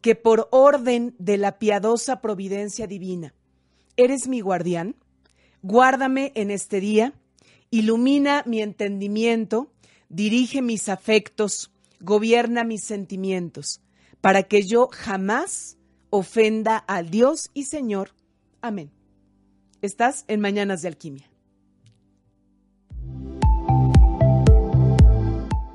[0.00, 3.34] que por orden de la piadosa providencia divina,
[3.96, 4.96] eres mi guardián,
[5.62, 7.14] guárdame en este día,
[7.70, 9.72] ilumina mi entendimiento,
[10.08, 13.80] dirige mis afectos, gobierna mis sentimientos,
[14.20, 15.78] para que yo jamás
[16.10, 18.10] ofenda al Dios y Señor.
[18.60, 18.90] Amén.
[19.80, 21.33] Estás en Mañanas de Alquimia.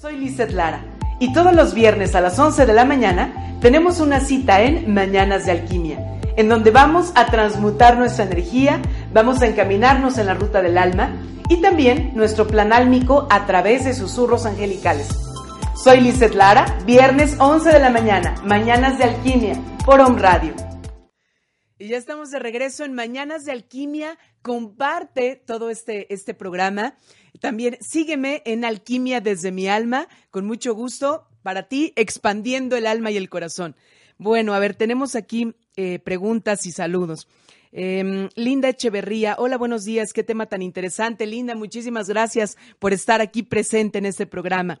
[0.00, 0.84] Soy Lizeth Lara
[1.18, 5.44] y todos los viernes a las 11 de la mañana tenemos una cita en Mañanas
[5.44, 8.80] de Alquimia, en donde vamos a transmutar nuestra energía,
[9.12, 11.10] vamos a encaminarnos en la ruta del alma
[11.48, 15.08] y también nuestro plan álmico a través de susurros angelicales.
[15.74, 20.54] Soy Lizeth Lara, viernes 11 de la mañana, Mañanas de Alquimia, por Home Radio.
[21.80, 24.16] Y ya estamos de regreso en Mañanas de Alquimia.
[24.42, 26.96] Comparte todo este, este programa.
[27.40, 33.10] También sígueme en Alquimia desde mi alma, con mucho gusto para ti, expandiendo el alma
[33.10, 33.76] y el corazón.
[34.18, 37.28] Bueno, a ver, tenemos aquí eh, preguntas y saludos.
[37.70, 41.26] Em, Linda Echeverría, hola, buenos días, qué tema tan interesante.
[41.26, 44.80] Linda, muchísimas gracias por estar aquí presente en este programa.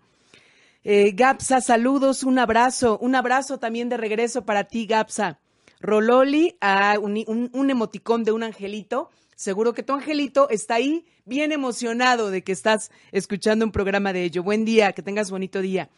[0.84, 5.38] Eh, Gapsa, saludos, un abrazo, un abrazo también de regreso para ti, Gapsa.
[5.80, 9.10] Rololi, ah, un emoticón de un angelito.
[9.36, 14.24] Seguro que tu angelito está ahí bien emocionado de que estás escuchando un programa de
[14.24, 14.42] ello.
[14.42, 15.90] Buen día, que tengas bonito día.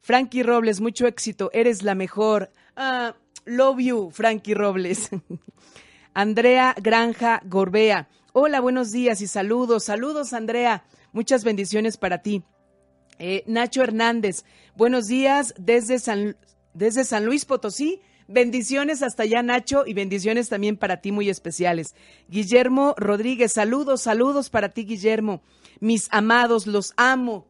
[0.00, 2.50] Frankie Robles, mucho éxito, eres la mejor.
[2.74, 3.14] Ah,
[3.44, 5.10] Love you, Frankie Robles.
[6.14, 8.08] Andrea Granja Gorbea.
[8.32, 9.84] Hola, buenos días y saludos.
[9.84, 10.84] Saludos, Andrea.
[11.12, 12.42] Muchas bendiciones para ti.
[13.18, 14.44] Eh, Nacho Hernández.
[14.76, 16.36] Buenos días desde San,
[16.74, 18.02] desde San Luis Potosí.
[18.30, 21.94] Bendiciones hasta allá, Nacho, y bendiciones también para ti muy especiales.
[22.28, 25.40] Guillermo Rodríguez, saludos, saludos para ti, Guillermo.
[25.80, 27.48] Mis amados, los amo.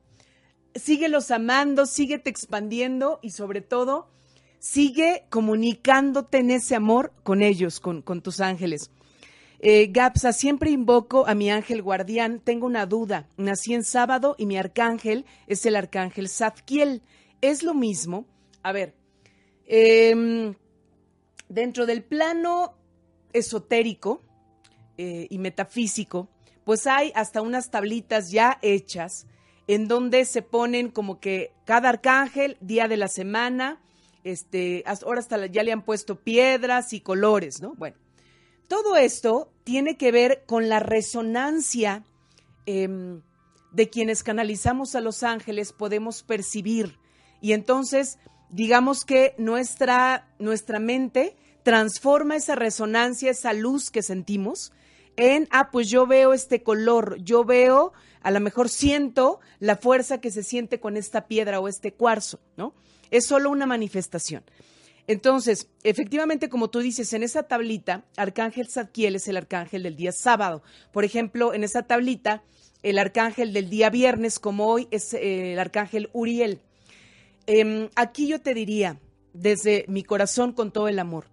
[0.76, 4.08] Síguelos amando, síguete expandiendo y sobre todo,
[4.60, 8.92] sigue comunicándote en ese amor con ellos, con, con tus ángeles.
[9.58, 12.38] Eh, Gapsa, siempre invoco a mi ángel guardián.
[12.38, 13.26] Tengo una duda.
[13.36, 17.02] Nací en sábado y mi arcángel es el arcángel Zadkiel.
[17.40, 18.26] ¿Es lo mismo?
[18.62, 18.94] A ver,
[19.66, 20.54] em,
[21.48, 22.74] dentro del plano
[23.32, 24.22] esotérico
[24.96, 26.28] eh, y metafísico,
[26.64, 29.26] pues hay hasta unas tablitas ya hechas
[29.68, 33.80] en donde se ponen como que cada arcángel, día de la semana,
[34.24, 37.74] este, ahora hasta ya le han puesto piedras y colores, ¿no?
[37.74, 37.96] Bueno,
[38.66, 42.04] todo esto tiene que ver con la resonancia
[42.66, 43.22] em,
[43.72, 46.98] de quienes canalizamos a los ángeles, podemos percibir.
[47.40, 48.18] Y entonces,
[48.50, 54.72] digamos que nuestra, nuestra mente transforma esa resonancia, esa luz que sentimos,
[55.16, 57.92] en, ah, pues yo veo este color, yo veo,
[58.22, 62.38] a lo mejor siento la fuerza que se siente con esta piedra o este cuarzo,
[62.56, 62.72] ¿no?
[63.10, 64.44] Es solo una manifestación.
[65.08, 70.12] Entonces, efectivamente, como tú dices, en esa tablita, Arcángel Zadkiel es el arcángel del día
[70.12, 70.62] sábado.
[70.92, 72.42] Por ejemplo, en esa tablita,
[72.82, 76.60] el arcángel del día viernes, como hoy, es eh, el arcángel Uriel.
[77.50, 79.00] Em, aquí yo te diría,
[79.32, 81.30] desde mi corazón con todo el amor,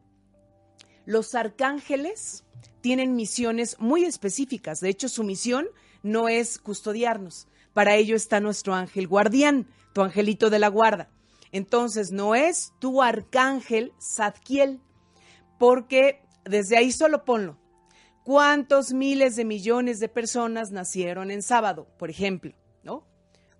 [1.05, 2.45] los arcángeles
[2.80, 4.80] tienen misiones muy específicas.
[4.80, 5.68] De hecho, su misión
[6.03, 7.49] no es custodiarnos.
[7.74, 11.09] Para ello está nuestro ángel guardián, tu angelito de la guarda.
[11.51, 14.80] Entonces no es tu arcángel Zadkiel,
[15.59, 17.59] porque desde ahí solo ponlo.
[18.24, 22.53] ¿Cuántos miles de millones de personas nacieron en sábado, por ejemplo?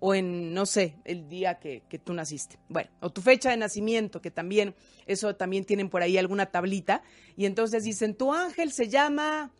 [0.08, 2.60] O en, no sé, el día que, tú naciste.
[2.68, 7.02] Bueno, o tu fecha de nacimiento, que también, eso también tienen por ahí alguna tablita.
[7.36, 9.52] Y entonces dicen, tu ángel se llama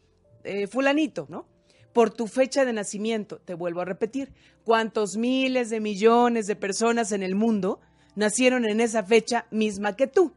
[0.45, 1.49] eh, fulanito, ¿no?
[1.93, 3.41] por tu fecha de nacimiento.
[3.45, 4.33] Te vuelvo a repetir,
[4.63, 7.81] cuántos miles de millones de personas en el mundo
[8.15, 10.33] nacieron en esa fecha misma que tú.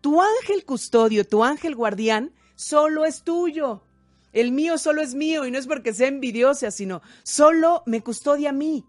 [0.00, 3.84] Tu ángel custodio, tu ángel guardián, solo es tuyo.
[4.32, 8.50] El mío solo es mío y no es porque sea envidiosa, sino solo me custodia
[8.50, 8.84] a mí.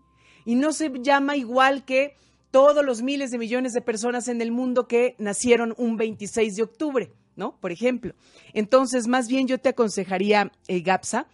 [0.46, 2.16] Y no se llama igual que
[2.52, 6.64] todos los miles de millones de personas en el mundo que nacieron un 26 de
[6.64, 7.60] octubre, ¿no?
[7.60, 8.14] Por ejemplo.
[8.54, 11.28] Entonces, más bien yo te aconsejaría, eh, Gapsa,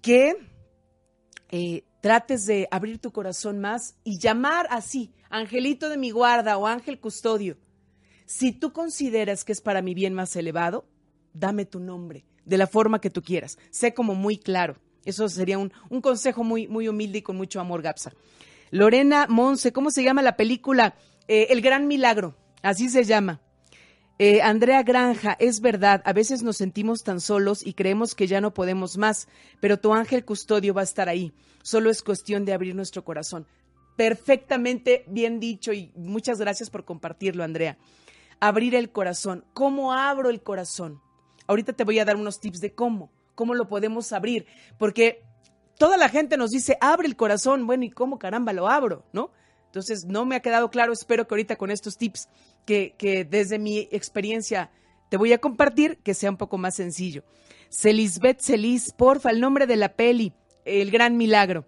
[0.00, 0.36] que
[1.50, 6.66] eh, trates de abrir tu corazón más y llamar así, angelito de mi guarda o
[6.66, 7.58] ángel custodio.
[8.24, 10.86] Si tú consideras que es para mi bien más elevado,
[11.34, 13.58] dame tu nombre, de la forma que tú quieras.
[13.70, 14.76] Sé como muy claro.
[15.06, 15.70] Eso sería un,
[16.02, 18.12] consejo muy, muy humilde y con mucho amor, Gapsa.
[18.70, 20.96] Lorena Monse, ¿cómo se llama la película?
[21.28, 23.40] Eh, El Gran Milagro, así se llama.
[24.18, 28.40] Eh, Andrea Granja, es verdad, a veces nos sentimos tan solos y creemos que ya
[28.40, 29.28] no podemos más,
[29.60, 31.32] pero tu ángel custodio va a estar ahí.
[31.62, 33.46] Solo es cuestión de abrir nuestro corazón.
[33.96, 37.76] Perfectamente bien dicho y muchas gracias por compartirlo, Andrea.
[38.40, 39.44] Abrir el corazón.
[39.52, 41.00] ¿Cómo abro el corazón?
[41.46, 45.22] Ahorita te voy a dar unos tips de cómo, cómo lo podemos abrir, porque
[45.78, 47.66] toda la gente nos dice, abre el corazón.
[47.66, 49.04] Bueno, ¿y cómo caramba lo abro?
[49.12, 49.30] ¿No?
[49.66, 52.28] Entonces, no me ha quedado claro, espero que ahorita con estos tips
[52.64, 54.70] que, desde mi experiencia
[55.10, 57.22] te voy a compartir, que sea un poco más sencillo.
[57.68, 60.32] Celisbeth Celis, porfa, el nombre de la peli,
[60.64, 61.66] El Gran Milagro.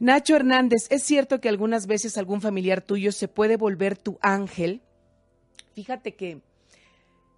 [0.00, 4.82] Nacho Hernández, ¿es cierto que algunas veces algún familiar tuyo se puede volver tu ángel?
[5.74, 6.40] Fíjate que,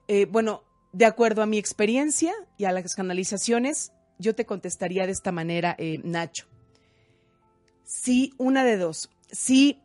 [0.08, 0.62] eh, bueno,
[0.94, 5.74] de acuerdo a mi experiencia y a las canalizaciones, yo te contestaría de esta manera,
[5.78, 6.46] eh, Nacho.
[7.84, 9.80] Sí, una de dos si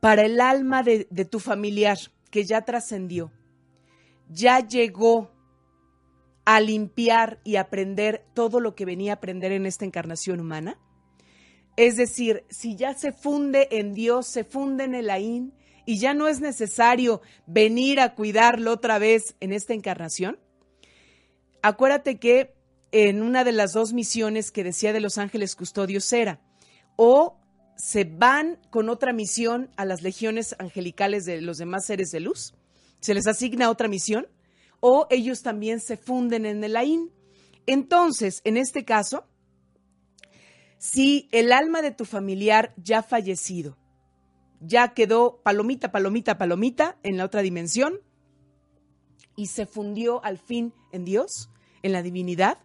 [0.00, 1.98] para el alma de, tu familiar
[2.30, 3.32] que ya trascendió,
[4.28, 5.32] ya llegó
[6.44, 10.78] a limpiar y aprender todo lo que venía a aprender en esta encarnación humana?
[11.76, 15.52] Es decir, si ya se funde en Dios, se funde en el Ain
[15.88, 20.38] y ya no es necesario venir a cuidarlo otra vez en esta encarnación.
[21.62, 22.52] Acuérdate que
[22.92, 26.42] en una de las dos misiones que decía de los ángeles custodios era
[26.96, 27.38] o
[27.78, 32.52] se van con otra misión a las legiones angelicales de los demás seres de luz,
[33.00, 34.28] se les asigna otra misión,
[34.80, 37.10] o ellos también se funden en el AIN.
[37.64, 39.24] Entonces, en este caso,
[40.76, 43.78] si el alma de tu familiar ya fallecido
[44.60, 48.00] ya quedó palomita, palomita, palomita en la otra dimensión
[49.36, 51.50] y se fundió al fin en Dios,
[51.82, 52.58] en la divinidad,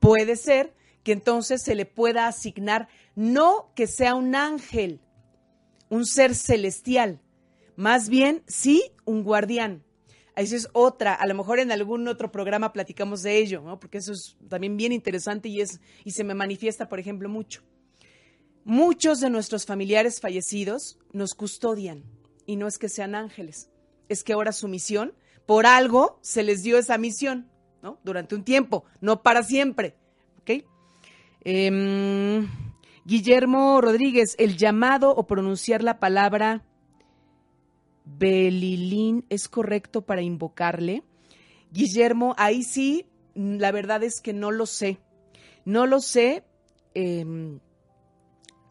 [0.00, 5.00] puede ser que entonces se le pueda asignar no que sea un ángel,
[5.88, 7.22] un ser celestial,
[7.76, 9.84] más bien sí un guardián.
[10.34, 13.78] Esa es otra, a lo mejor en algún otro programa platicamos de ello, ¿no?
[13.78, 17.62] porque eso es también bien interesante y, es, y se me manifiesta, por ejemplo, mucho.
[18.68, 22.02] Muchos de nuestros familiares fallecidos nos custodian
[22.46, 23.70] y no es que sean ángeles,
[24.08, 25.14] es que ahora su misión,
[25.46, 27.48] por algo se les dio esa misión,
[27.80, 28.00] ¿no?
[28.02, 29.94] Durante un tiempo, no para siempre,
[30.40, 30.64] ¿ok?
[31.44, 32.48] Em,
[33.04, 36.64] Guillermo Rodríguez, el llamado o pronunciar la palabra
[38.04, 41.04] Belilín es correcto para invocarle.
[41.70, 43.06] Guillermo, ahí sí,
[43.36, 44.98] la verdad es que no lo sé.
[45.64, 46.42] No lo sé.
[46.94, 47.60] Em,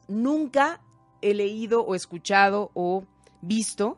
[0.07, 0.81] nunca
[1.21, 3.05] he leído o escuchado o
[3.41, 3.97] visto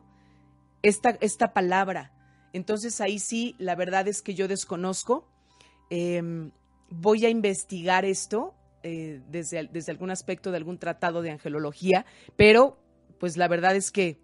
[0.82, 2.12] esta, esta palabra.
[2.52, 5.28] Entonces ahí sí, la verdad es que yo desconozco.
[5.90, 6.50] Em,
[6.90, 12.06] voy a investigar esto eh, desde, desde algún aspecto de algún tratado de angelología,
[12.36, 12.78] pero
[13.18, 14.20] pues la verdad es que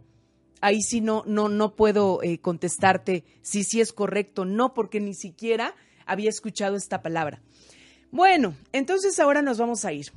[0.60, 5.14] ahí sí no, no, no puedo eh, contestarte si sí es correcto, no, porque ni
[5.14, 5.74] siquiera
[6.06, 7.42] había escuchado esta palabra.
[8.10, 10.12] Bueno, entonces ahora nos vamos a ir.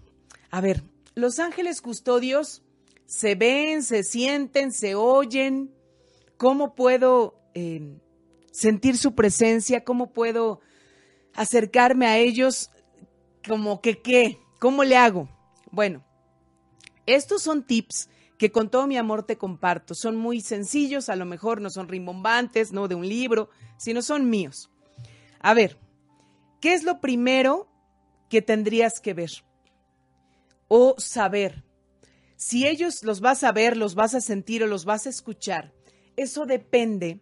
[0.52, 0.84] A ver,
[1.18, 2.62] los ángeles custodios
[3.08, 5.74] se ven, se sienten, se oyen.
[6.38, 7.98] ¿Cómo puedo eh,
[8.52, 9.84] sentir su presencia?
[9.84, 10.62] ¿Cómo puedo
[11.34, 12.70] acercarme a ellos?
[13.48, 15.28] Como que qué, ¿cómo le hago?
[15.72, 16.06] Bueno,
[17.08, 19.96] estos son tips que con todo mi amor te comparto.
[19.96, 24.30] Son muy sencillos, a lo mejor no son rimbombantes, no de un libro, sino son
[24.30, 24.70] míos.
[25.40, 25.80] A ver,
[26.62, 27.68] ¿qué es lo primero
[28.30, 29.47] que tendrías que ver?
[30.68, 31.64] O saber.
[32.36, 35.74] Si ellos los vas a ver, los vas a sentir o los vas a escuchar,
[36.16, 37.22] eso depende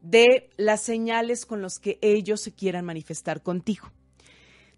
[0.00, 3.90] de las señales con las que ellos se quieran manifestar contigo.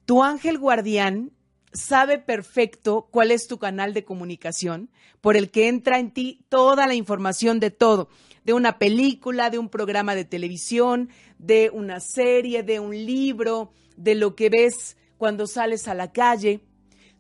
[0.05, 1.33] Tu ángel guardián
[1.73, 4.91] sabe perfecto cuál es tu canal de comunicación
[5.21, 8.09] por el que entra en ti toda la información de todo,
[8.45, 11.09] de una película, de un programa de televisión,
[11.39, 16.61] de una serie, de un libro, de lo que ves cuando sales a la calle.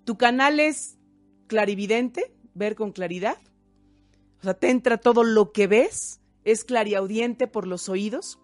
[0.04, 0.98] Tu canal es
[1.46, 3.38] clarividente, ver con claridad.
[4.40, 8.38] O sea, te entra todo lo que ves, es clariaudiente por los oídos,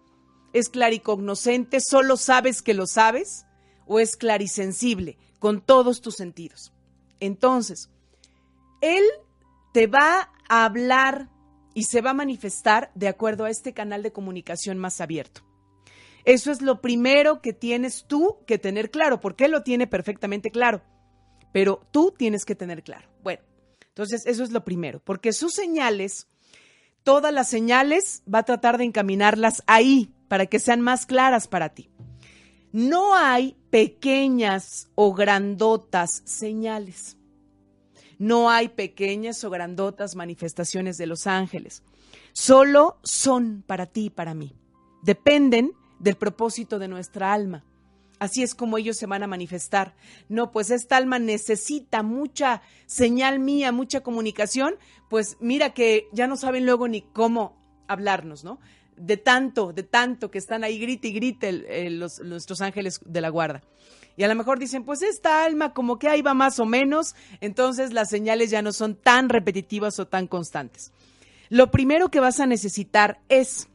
[0.53, 3.45] es claricognoscente, solo sabes que lo sabes,
[3.85, 6.73] o es clarisensible, con todos tus sentidos.
[7.19, 7.89] Entonces,
[8.81, 9.03] Él
[9.73, 11.29] te va a hablar
[11.73, 15.41] y se va a manifestar de acuerdo a este canal de comunicación más abierto.
[16.25, 20.51] Eso es lo primero que tienes tú que tener claro, porque Él lo tiene perfectamente
[20.51, 20.81] claro,
[21.51, 23.07] pero tú tienes que tener claro.
[23.23, 23.41] Bueno,
[23.87, 26.27] entonces eso es lo primero, porque sus señales,
[27.03, 31.69] todas las señales, va a tratar de encaminarlas ahí para que sean más claras para
[31.69, 31.89] ti.
[32.71, 37.17] No hay pequeñas o grandotas señales.
[38.17, 41.83] No hay pequeñas o grandotas manifestaciones de los ángeles.
[42.33, 44.55] Solo son para ti y para mí.
[45.03, 47.65] Dependen del propósito de nuestra alma.
[48.21, 49.95] Así es como ellos se van a manifestar.
[50.29, 54.75] No, pues esta alma necesita mucha señal mía, mucha comunicación,
[55.09, 57.57] pues mira que ya no saben luego ni cómo
[57.87, 58.59] hablarnos, ¿no?
[58.95, 63.29] de tanto, de tanto que están ahí, grite y grite los, nuestros ángeles de la
[63.29, 63.63] guarda.
[64.17, 67.15] Y a lo mejor dicen, pues esta alma como que ahí va más o menos,
[67.39, 70.91] entonces las señales ya no son tan repetitivas o tan constantes.
[71.49, 73.67] Lo primero que vas a necesitar es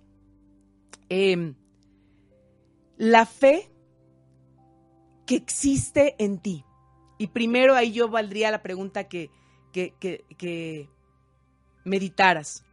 [1.08, 1.56] em,
[2.96, 3.70] la fe
[5.26, 6.64] que existe en ti.
[7.18, 9.30] Y primero ahí yo valdría la pregunta que,
[9.72, 10.88] que, que
[11.84, 12.64] meditaras.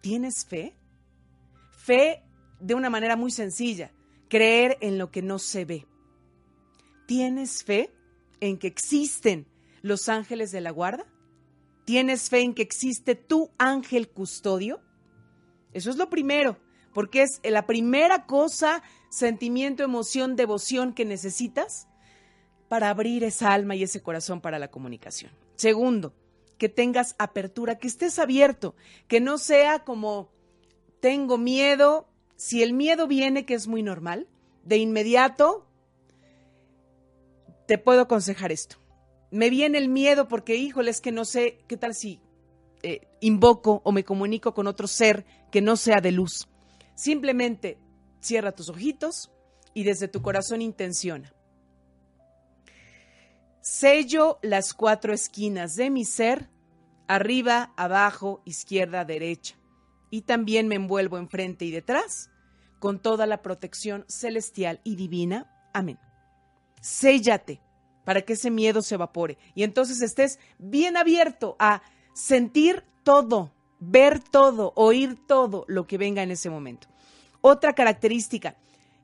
[0.00, 0.74] ¿Tienes fe?
[1.72, 2.22] Fe
[2.60, 3.92] de una manera muy sencilla,
[4.28, 5.86] creer en lo que no se ve.
[7.06, 7.90] ¿Tienes fe
[8.40, 9.46] en que existen
[9.82, 11.06] los ángeles de la guarda?
[11.84, 14.80] ¿Tienes fe en que existe tu ángel custodio?
[15.72, 16.58] Eso es lo primero,
[16.92, 21.88] porque es la primera cosa, sentimiento, emoción, devoción que necesitas
[22.68, 25.32] para abrir esa alma y ese corazón para la comunicación.
[25.56, 26.14] Segundo,
[26.56, 28.74] que tengas apertura, que estés abierto,
[29.08, 30.30] que no sea como
[31.00, 34.28] tengo miedo, si el miedo viene, que es muy normal,
[34.64, 35.66] de inmediato
[37.66, 38.76] te puedo aconsejar esto.
[39.30, 42.20] Me viene el miedo porque, híjole, es que no sé qué tal si
[42.82, 46.48] eh, invoco o me comunico con otro ser que no sea de luz.
[46.94, 47.78] Simplemente
[48.20, 49.30] cierra tus ojitos
[49.74, 51.32] y desde tu corazón intenciona.
[53.60, 56.48] Sello las cuatro esquinas de mi ser
[57.08, 59.56] arriba, abajo, izquierda, derecha.
[60.10, 62.30] Y también me envuelvo enfrente y detrás
[62.78, 65.50] con toda la protección celestial y divina.
[65.72, 65.98] Amén.
[66.80, 67.60] Séllate
[68.04, 71.82] para que ese miedo se evapore y entonces estés bien abierto a
[72.14, 76.88] sentir todo, ver todo, oír todo lo que venga en ese momento.
[77.40, 78.56] Otra característica,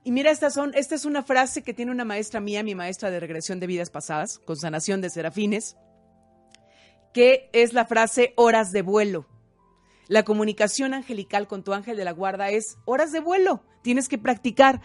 [0.07, 3.11] y mira, estas son, esta es una frase que tiene una maestra mía, mi maestra
[3.11, 5.75] de regresión de vidas pasadas, con sanación de serafines,
[7.13, 9.27] que es la frase horas de vuelo.
[10.07, 13.65] La comunicación angelical con tu ángel de la guarda es horas de vuelo.
[13.81, 14.79] Tienes que practicar.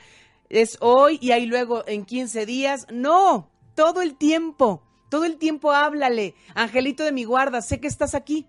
[0.48, 2.88] Es hoy y ahí luego en 15 días.
[2.90, 4.82] No, todo el tiempo.
[5.08, 6.34] Todo el tiempo háblale.
[6.56, 8.48] Angelito de mi guarda, sé que estás aquí.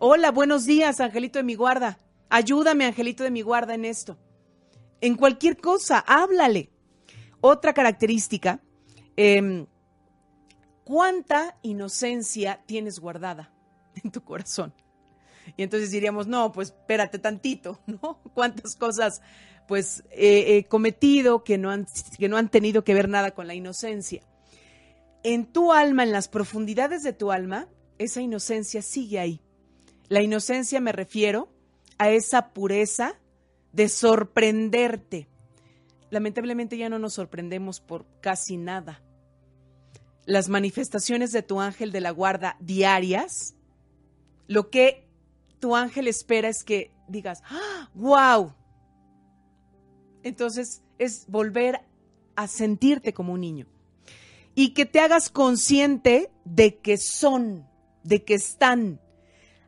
[0.00, 1.98] Hola, buenos días, Angelito de mi guarda.
[2.30, 4.16] Ayúdame, Angelito de mi guarda, en esto
[5.00, 6.70] en cualquier cosa, háblale.
[7.40, 8.60] Otra característica,
[9.16, 9.66] em,
[10.84, 13.52] ¿cuánta inocencia tienes guardada
[14.02, 14.74] en tu corazón?
[15.56, 18.20] Y entonces diríamos, no, pues espérate tantito, ¿no?
[18.34, 19.22] ¿Cuántas cosas
[19.66, 21.86] pues he cometido que no, han,
[22.18, 24.22] que no han tenido que ver nada con la inocencia?
[25.22, 27.68] En tu alma, en las profundidades de tu alma,
[27.98, 29.42] esa inocencia sigue ahí.
[30.08, 31.52] La inocencia me refiero
[31.98, 33.20] a esa pureza
[33.72, 35.28] de sorprenderte.
[36.10, 39.02] Lamentablemente ya no nos sorprendemos por casi nada.
[40.24, 43.54] Las manifestaciones de tu ángel de la guarda diarias,
[44.46, 45.06] lo que
[45.58, 47.42] tu ángel espera es que digas,
[47.94, 48.54] wow.
[50.22, 51.80] Entonces es volver
[52.36, 53.66] a sentirte como un niño
[54.54, 57.68] y que te hagas consciente de que son,
[58.02, 59.00] de que están.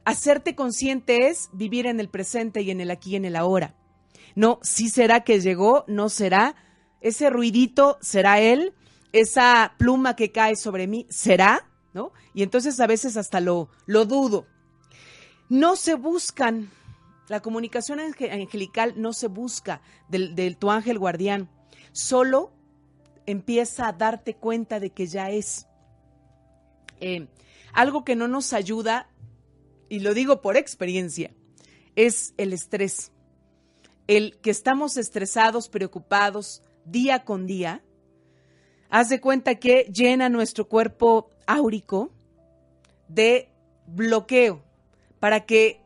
[0.05, 3.77] Hacerte consciente es vivir en el presente y en el aquí y en el ahora.
[4.35, 6.55] No, sí será que llegó, no será.
[7.01, 8.75] Ese ruidito será él,
[9.13, 12.13] esa pluma que cae sobre mí será, ¿no?
[12.35, 14.47] Y entonces a veces hasta lo, lo dudo.
[15.49, 16.71] No se buscan,
[17.29, 21.51] la comunicación angelical no se busca del, tu ángel guardián,
[21.93, 22.53] solo
[23.27, 25.67] empieza a darte cuenta de que ya es.
[27.01, 27.29] Eh,
[27.73, 29.11] algo que no nos ayuda,
[29.89, 31.33] y lo digo por experiencia,
[31.97, 33.13] es el estrés
[34.11, 37.85] el que estamos estresados, preocupados día con día,
[38.89, 42.11] haz de cuenta que llena nuestro cuerpo áurico
[43.07, 43.53] de
[43.87, 44.65] bloqueo
[45.21, 45.81] para que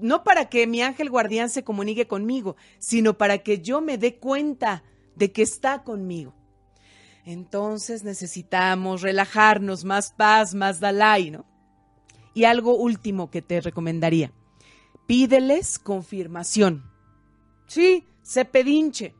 [0.00, 4.20] no para que mi ángel guardián se comunique conmigo, sino para que yo me dé
[4.20, 4.84] cuenta
[5.16, 6.32] de que está conmigo.
[7.24, 11.44] Entonces necesitamos relajarnos, más paz, más Dalai, ¿no?
[12.34, 14.32] Y algo último que te recomendaría,
[15.08, 16.93] pídeles confirmación.
[17.66, 19.14] Sí, se pedinche.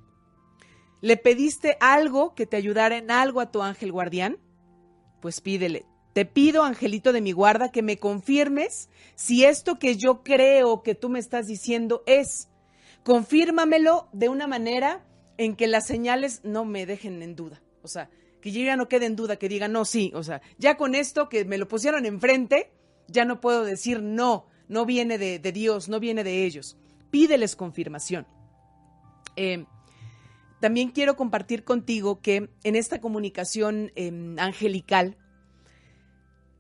[1.01, 4.39] ¿Le pediste algo que te ayudara en algo a tu ángel guardián?
[5.21, 5.85] Pues pídele.
[6.15, 10.95] Te pido, angelito de mi guarda, que me confirmes si esto que yo creo que
[10.95, 12.49] tú me estás diciendo es.
[13.03, 15.05] Confírmamelo de una manera
[15.37, 17.61] en que las señales no me dejen en duda.
[17.83, 18.09] O sea,
[18.41, 20.13] que yo ya no quede en duda, que diga no, sí.
[20.15, 22.71] O sea, ya con esto que me lo pusieron enfrente,
[23.09, 26.79] ya no puedo decir no, no viene de, de Dios, no viene de ellos.
[27.15, 28.27] Pídeles confirmación.
[29.37, 29.67] Eh,
[30.59, 35.17] también quiero compartir contigo que en esta comunicación em, angelical,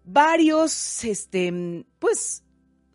[0.04, 2.44] varios, este, pues,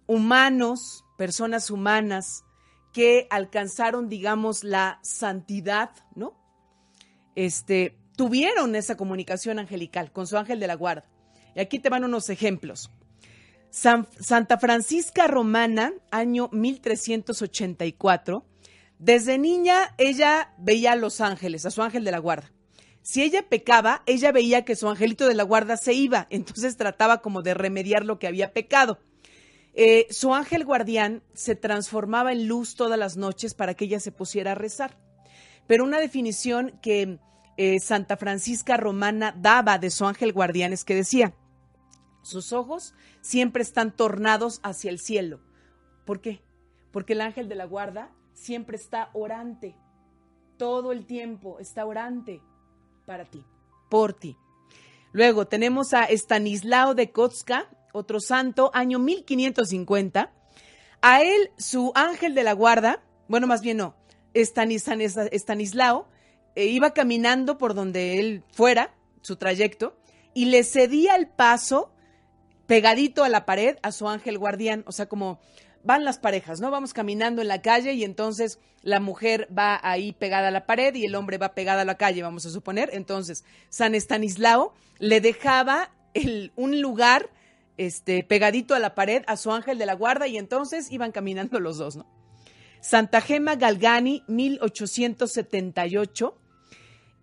[0.07, 2.45] humanos, personas humanas
[2.93, 6.39] que alcanzaron, digamos, la santidad, ¿no?
[7.36, 11.10] Este, tuvieron esa comunicación angelical con su ángel de la guarda.
[11.57, 12.89] Y aquí te van unos ejemplos.
[13.72, 18.45] Santa Francisca Romana, año 1384,
[18.97, 22.51] desde niña ella veía a los ángeles, a su ángel de la guarda.
[23.01, 27.22] Si ella pecaba, ella veía que su angelito de la guarda se iba, entonces trataba
[27.22, 28.99] como de remediar lo que había pecado.
[29.74, 34.11] Eh, su ángel guardián se transformaba en luz todas las noches para que ella se
[34.11, 34.97] pusiera a rezar.
[35.67, 37.20] Pero una definición que
[37.57, 41.34] eh, Santa Francisca Romana daba de su ángel guardián es que decía,
[42.22, 45.39] sus ojos siempre están tornados hacia el cielo.
[46.05, 46.41] ¿Por qué?
[46.91, 49.76] Porque el ángel de la guarda siempre está orante.
[50.57, 52.41] Todo el tiempo está orante
[53.05, 53.43] para ti,
[53.89, 54.38] por ti.
[55.11, 60.32] Luego tenemos a Estanislao de Kotska, otro santo, año 1550.
[61.01, 63.95] A él, su ángel de la guarda, bueno, más bien no,
[64.34, 66.07] Estanislao
[66.55, 69.97] eh, iba caminando por donde él fuera, su trayecto,
[70.34, 71.91] y le cedía el paso
[72.70, 75.39] pegadito a la pared a su ángel guardián, o sea, como
[75.84, 76.70] van las parejas, ¿no?
[76.70, 80.93] Vamos caminando en la calle y entonces la mujer va ahí pegada a la pared
[80.93, 82.91] y el hombre va pegado a la calle, vamos a suponer.
[82.93, 85.89] Entonces, San Estanislao le dejaba
[86.55, 87.32] un lugar
[87.78, 91.59] este, pegadito a la pared a su ángel de la guarda y entonces iban caminando
[91.59, 92.05] los dos, ¿no?
[92.82, 96.38] Santa Gema Galgani, 1878.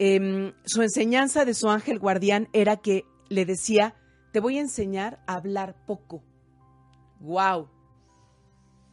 [0.01, 3.95] Em, su enseñanza de su ángel guardián era que le decía,
[4.37, 6.23] te voy a enseñar a hablar poco.
[7.21, 7.71] ¡Wow!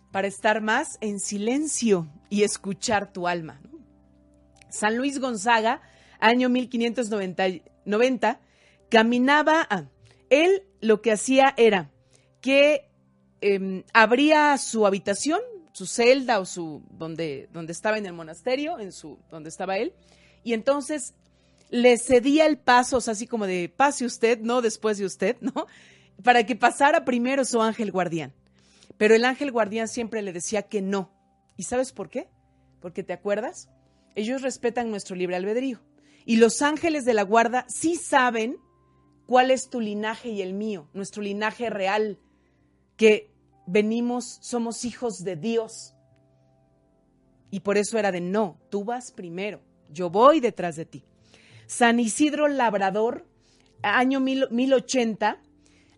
[0.09, 3.59] Para estar más en silencio y escuchar tu alma.
[4.69, 5.81] San Luis Gonzaga,
[6.21, 8.39] año 1590,
[8.89, 9.83] caminaba, a,
[10.29, 11.91] él lo que hacía era
[12.39, 12.89] que
[13.41, 15.41] em, abría su habitación,
[15.73, 19.93] su celda o su donde, donde estaba en el monasterio, en su donde estaba él,
[20.45, 21.15] y entonces
[21.73, 25.37] le cedía el paso, o sea, así como de pase usted, no después de usted,
[25.41, 25.65] ¿no?
[26.23, 28.31] Para que pasara primero su ángel guardián.
[28.95, 31.09] Pero el ángel guardián siempre le decía que no.
[31.57, 32.29] ¿Y sabes por qué?
[32.79, 33.69] Porque te acuerdas,
[34.13, 35.79] ellos respetan nuestro libre albedrío.
[36.27, 38.57] Y los ángeles de la guarda sí saben
[39.25, 42.19] cuál es tu linaje y el mío, nuestro linaje real,
[42.97, 43.31] que
[43.65, 45.95] venimos, somos hijos de Dios.
[47.49, 49.59] Y por eso era de no, tú vas primero,
[49.89, 51.03] yo voy detrás de ti.
[51.67, 53.25] San Isidro Labrador,
[53.81, 55.39] año mil, 1080,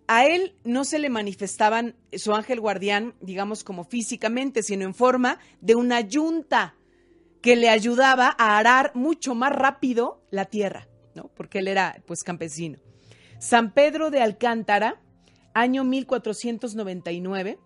[0.08, 5.40] a él no se le manifestaban su ángel guardián, digamos como físicamente, sino en forma
[5.62, 6.76] de una yunta
[7.42, 11.30] que le ayudaba a arar mucho más rápido la tierra, ¿no?
[11.36, 12.80] Porque él era pues campesino.
[13.40, 15.02] San Pedro de Alcántara,
[15.54, 17.60] año 1499,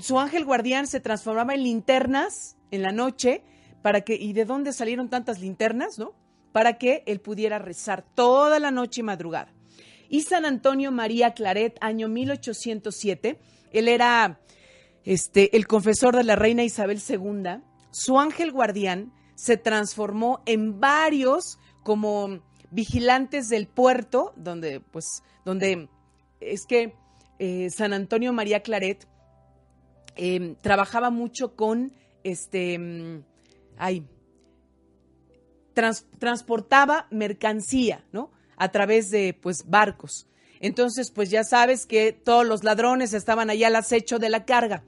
[0.00, 3.42] su ángel guardián se transformaba en linternas en la noche
[3.82, 6.14] para que, ¿y de dónde salieron tantas linternas, no?
[6.52, 9.52] Para que él pudiera rezar toda la noche y madrugada.
[10.08, 13.38] Y San Antonio María Claret, año 1807,
[13.72, 14.40] él era
[15.04, 21.58] este, el confesor de la reina Isabel II, su ángel guardián se transformó en varios
[21.82, 22.40] como
[22.70, 25.88] vigilantes del puerto, donde, pues, donde
[26.40, 26.94] es que
[27.38, 29.06] eh, San Antonio María Claret
[30.16, 31.92] em, trabajaba mucho con
[32.22, 33.24] este, mm,
[35.72, 38.30] transportaba mercancía, ¿no?
[38.56, 40.26] A través de, pues, barcos.
[40.60, 44.84] Entonces, pues ya sabes que todos los ladrones estaban allá al acecho de la carga.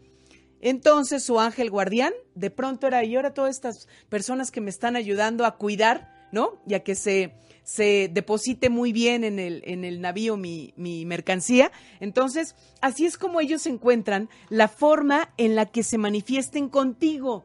[0.62, 4.94] Entonces su ángel guardián de pronto era, y ahora todas estas personas que me están
[4.94, 6.62] ayudando a cuidar, ¿no?
[6.66, 11.72] Ya que se, se deposite muy bien en el, en el navío mi, mi mercancía.
[11.98, 17.44] Entonces, así es como ellos encuentran la forma en la que se manifiesten contigo.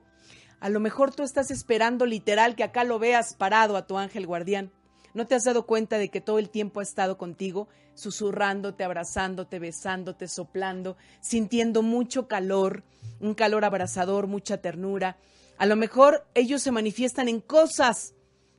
[0.60, 4.26] A lo mejor tú estás esperando literal que acá lo veas parado a tu ángel
[4.26, 4.72] guardián.
[5.14, 9.60] ¿No te has dado cuenta de que todo el tiempo ha estado contigo, susurrándote, abrazándote,
[9.60, 12.84] besándote, soplando, sintiendo mucho calor,
[13.20, 15.18] un calor abrazador, mucha ternura?
[15.58, 18.14] A lo mejor ellos se manifiestan en cosas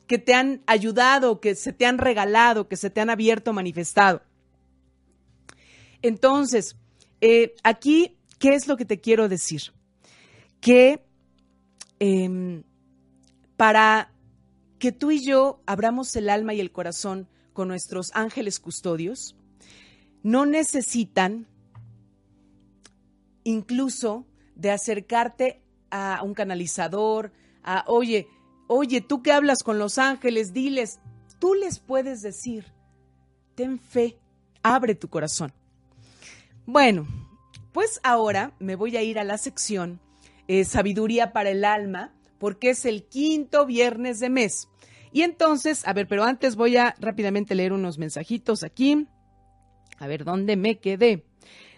[0.06, 4.22] que te han ayudado, que se te han regalado, que se te han abierto, manifestado.
[6.02, 6.76] Entonces,
[7.20, 9.62] eh, aquí, ¿qué es lo que te quiero decir?
[10.60, 11.04] Que
[11.98, 12.62] em,
[13.56, 14.12] para
[14.78, 19.36] que tú y yo abramos el alma y el corazón con nuestros ángeles custodios,
[20.22, 21.46] no necesitan
[23.44, 27.32] incluso de acercarte a un canalizador,
[27.62, 28.28] a, oye,
[28.70, 31.00] Oye, tú que hablas con los ángeles, diles,
[31.38, 32.66] tú les puedes decir,
[33.54, 34.18] ten fe,
[34.62, 35.54] abre tu corazón.
[36.66, 37.06] Bueno,
[37.72, 40.00] pues ahora me voy a ir a la sección
[40.48, 44.68] eh, Sabiduría para el Alma, porque es el quinto viernes de mes.
[45.12, 49.06] Y entonces, a ver, pero antes voy a rápidamente leer unos mensajitos aquí.
[49.98, 51.24] A ver, ¿dónde me quedé?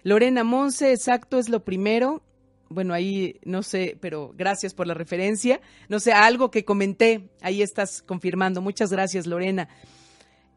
[0.02, 2.22] Lorena Monse, exacto, es lo primero
[2.70, 5.60] bueno, ahí no sé, pero gracias por la referencia.
[5.88, 8.62] No sé, algo que comenté, ahí estás confirmando.
[8.62, 9.68] Muchas gracias, Lorena.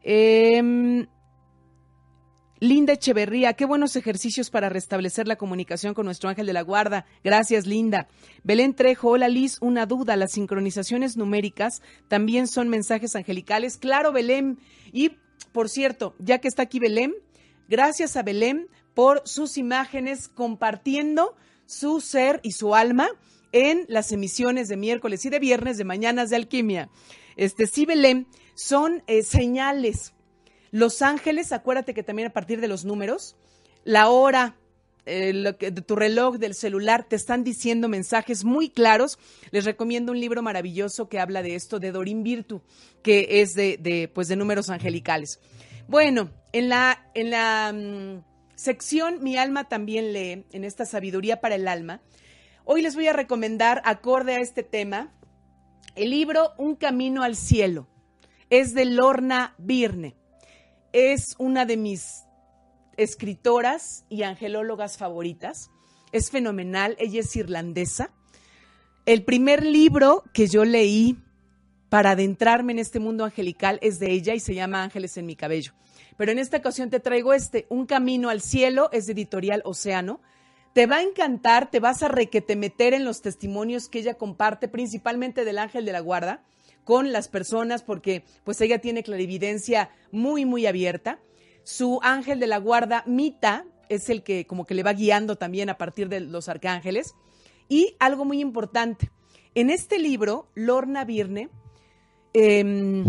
[0.00, 1.08] Em,
[2.64, 7.04] Linda Echeverría, qué buenos ejercicios para restablecer la comunicación con nuestro ángel de la guarda.
[7.22, 8.08] Gracias, Linda.
[8.42, 10.16] Belén Trejo, hola Liz, una duda.
[10.16, 13.76] Las sincronizaciones numéricas también son mensajes angelicales.
[13.76, 14.58] Claro, Belén.
[14.94, 15.10] Y,
[15.52, 17.14] por cierto, ya que está aquí Belén,
[17.68, 21.36] gracias a Belén por sus imágenes compartiendo
[21.66, 23.08] su ser y su alma
[23.52, 26.88] en las emisiones de miércoles y de viernes de Mañanas de Alquimia.
[27.36, 30.13] Este, sí, Belén, son eh, señales.
[30.74, 33.36] Los ángeles, acuérdate que también a partir de los números,
[33.84, 34.56] la hora,
[35.06, 39.20] eh, de tu reloj, del celular, te están diciendo mensajes muy claros.
[39.52, 42.60] Les recomiendo un libro maravilloso que habla de esto, de Dorin Virtu,
[43.04, 45.38] que es de, de, pues, de números angelicales.
[45.86, 48.24] Bueno, en la, en la mm,
[48.56, 52.00] sección Mi alma también lee, en esta sabiduría para el alma,
[52.64, 55.12] hoy les voy a recomendar, acorde a este tema,
[55.94, 57.86] el libro Un camino al cielo.
[58.50, 60.16] Es de Lorna Birne.
[60.94, 62.22] Es una de mis
[62.96, 65.72] escritoras y angelólogas favoritas.
[66.12, 68.12] Es fenomenal, ella es irlandesa.
[69.04, 71.18] El primer libro que yo leí
[71.88, 75.34] para adentrarme en este mundo angelical es de ella y se llama Ángeles en mi
[75.34, 75.72] cabello.
[76.16, 80.20] Pero en esta ocasión te traigo este, Un camino al cielo, es de editorial Océano.
[80.74, 84.68] Te va a encantar, te vas a requete meter en los testimonios que ella comparte,
[84.68, 86.44] principalmente del ángel de la guarda,
[86.84, 91.18] con las personas, porque pues ella tiene clarividencia muy, muy abierta.
[91.64, 95.70] Su ángel de la guarda, Mita, es el que como que le va guiando también
[95.70, 97.14] a partir de los arcángeles.
[97.68, 99.10] Y algo muy importante,
[99.54, 101.48] en este libro, Lorna Virne
[102.32, 103.04] em,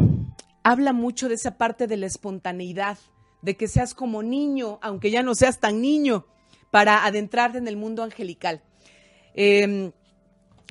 [0.63, 2.97] habla mucho de esa parte de la espontaneidad,
[3.41, 6.25] de que seas como niño, aunque ya no seas tan niño,
[6.71, 8.61] para adentrarte en el mundo angelical.
[9.33, 9.91] Em,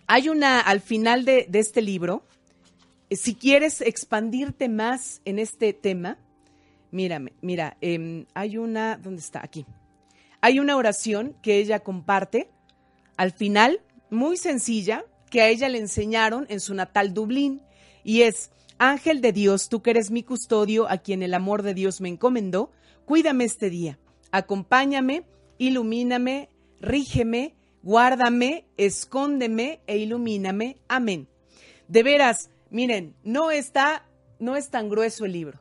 [0.06, 2.24] hay una, al final de, este libro,
[3.16, 6.18] si quieres expandirte más en este tema,
[6.90, 9.40] mírame, mira, em, hay una, ¿dónde está?
[9.42, 9.66] Aquí.
[10.40, 12.50] Hay una oración que ella comparte
[13.16, 17.62] al final, muy sencilla, que a ella le enseñaron en su natal Dublín,
[18.04, 21.74] y es, Ángel de Dios, tú que eres mi custodio, a quien el amor de
[21.74, 22.70] Dios me encomendó,
[23.04, 23.98] cuídame este día,
[24.30, 25.24] acompáñame,
[25.58, 26.48] ilumíname,
[26.80, 30.76] rígeme, guárdame, escóndeme e ilumíname.
[30.88, 31.28] Amén.
[31.88, 34.04] De veras, miren, no está,
[34.40, 35.60] no es tan grueso el libro.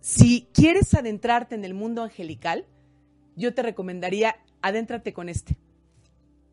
[0.00, 2.64] Si quieres adentrarte en el mundo angelical,
[3.34, 5.58] yo te recomendaría adéntrate con este.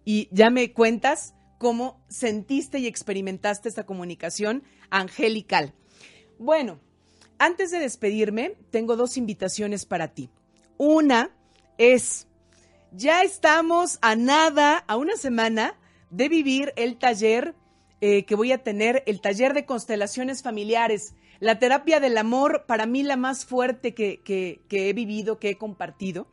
[0.06, 5.76] Y ya me cuentas cómo sentiste y experimentaste esta comunicación angelical.
[6.40, 6.80] Bueno,
[7.38, 10.32] antes de despedirme, tengo dos invitaciones para ti.
[10.78, 11.30] Una
[11.78, 12.28] es,
[12.92, 15.80] ya estamos a nada, a una semana
[16.10, 17.54] de vivir el taller
[18.06, 22.86] eh, que voy a tener, el taller de constelaciones familiares, la terapia del amor, para
[22.86, 24.20] mí la más fuerte que,
[24.70, 26.28] he vivido, que he compartido.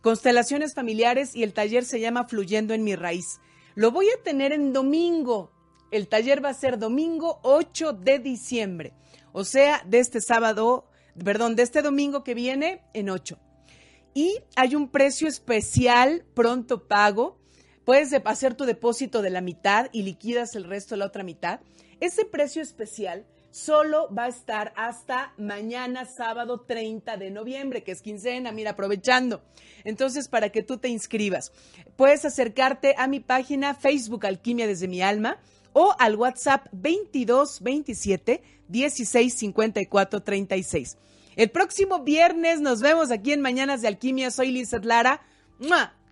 [0.00, 3.38] Constelaciones familiares y el taller se llama Fluyendo en mi raíz.
[3.76, 5.52] Lo voy a tener en domingo.
[5.92, 8.92] El taller va a ser domingo 8 de diciembre.
[9.30, 10.90] O sea, de este sábado,
[11.24, 13.38] perdón, de este domingo que viene en 8.
[14.14, 17.38] Y hay un precio especial, pronto pago.
[17.84, 21.60] Puedes hacer tu depósito de la mitad y liquidas el resto de la otra mitad.
[22.00, 28.02] Ese precio especial solo va a estar hasta mañana, sábado 30 de noviembre, que es
[28.02, 29.44] quincena, mira, aprovechando.
[29.84, 31.52] Entonces, para que tú te inscribas,
[31.96, 35.38] puedes acercarte a mi página Facebook Alquimia desde mi alma
[35.72, 40.98] o al WhatsApp 22 27 16 54 36.
[41.36, 44.30] El próximo viernes nos vemos aquí en Mañanas de Alquimia.
[44.30, 45.20] Soy Lizeth Lara.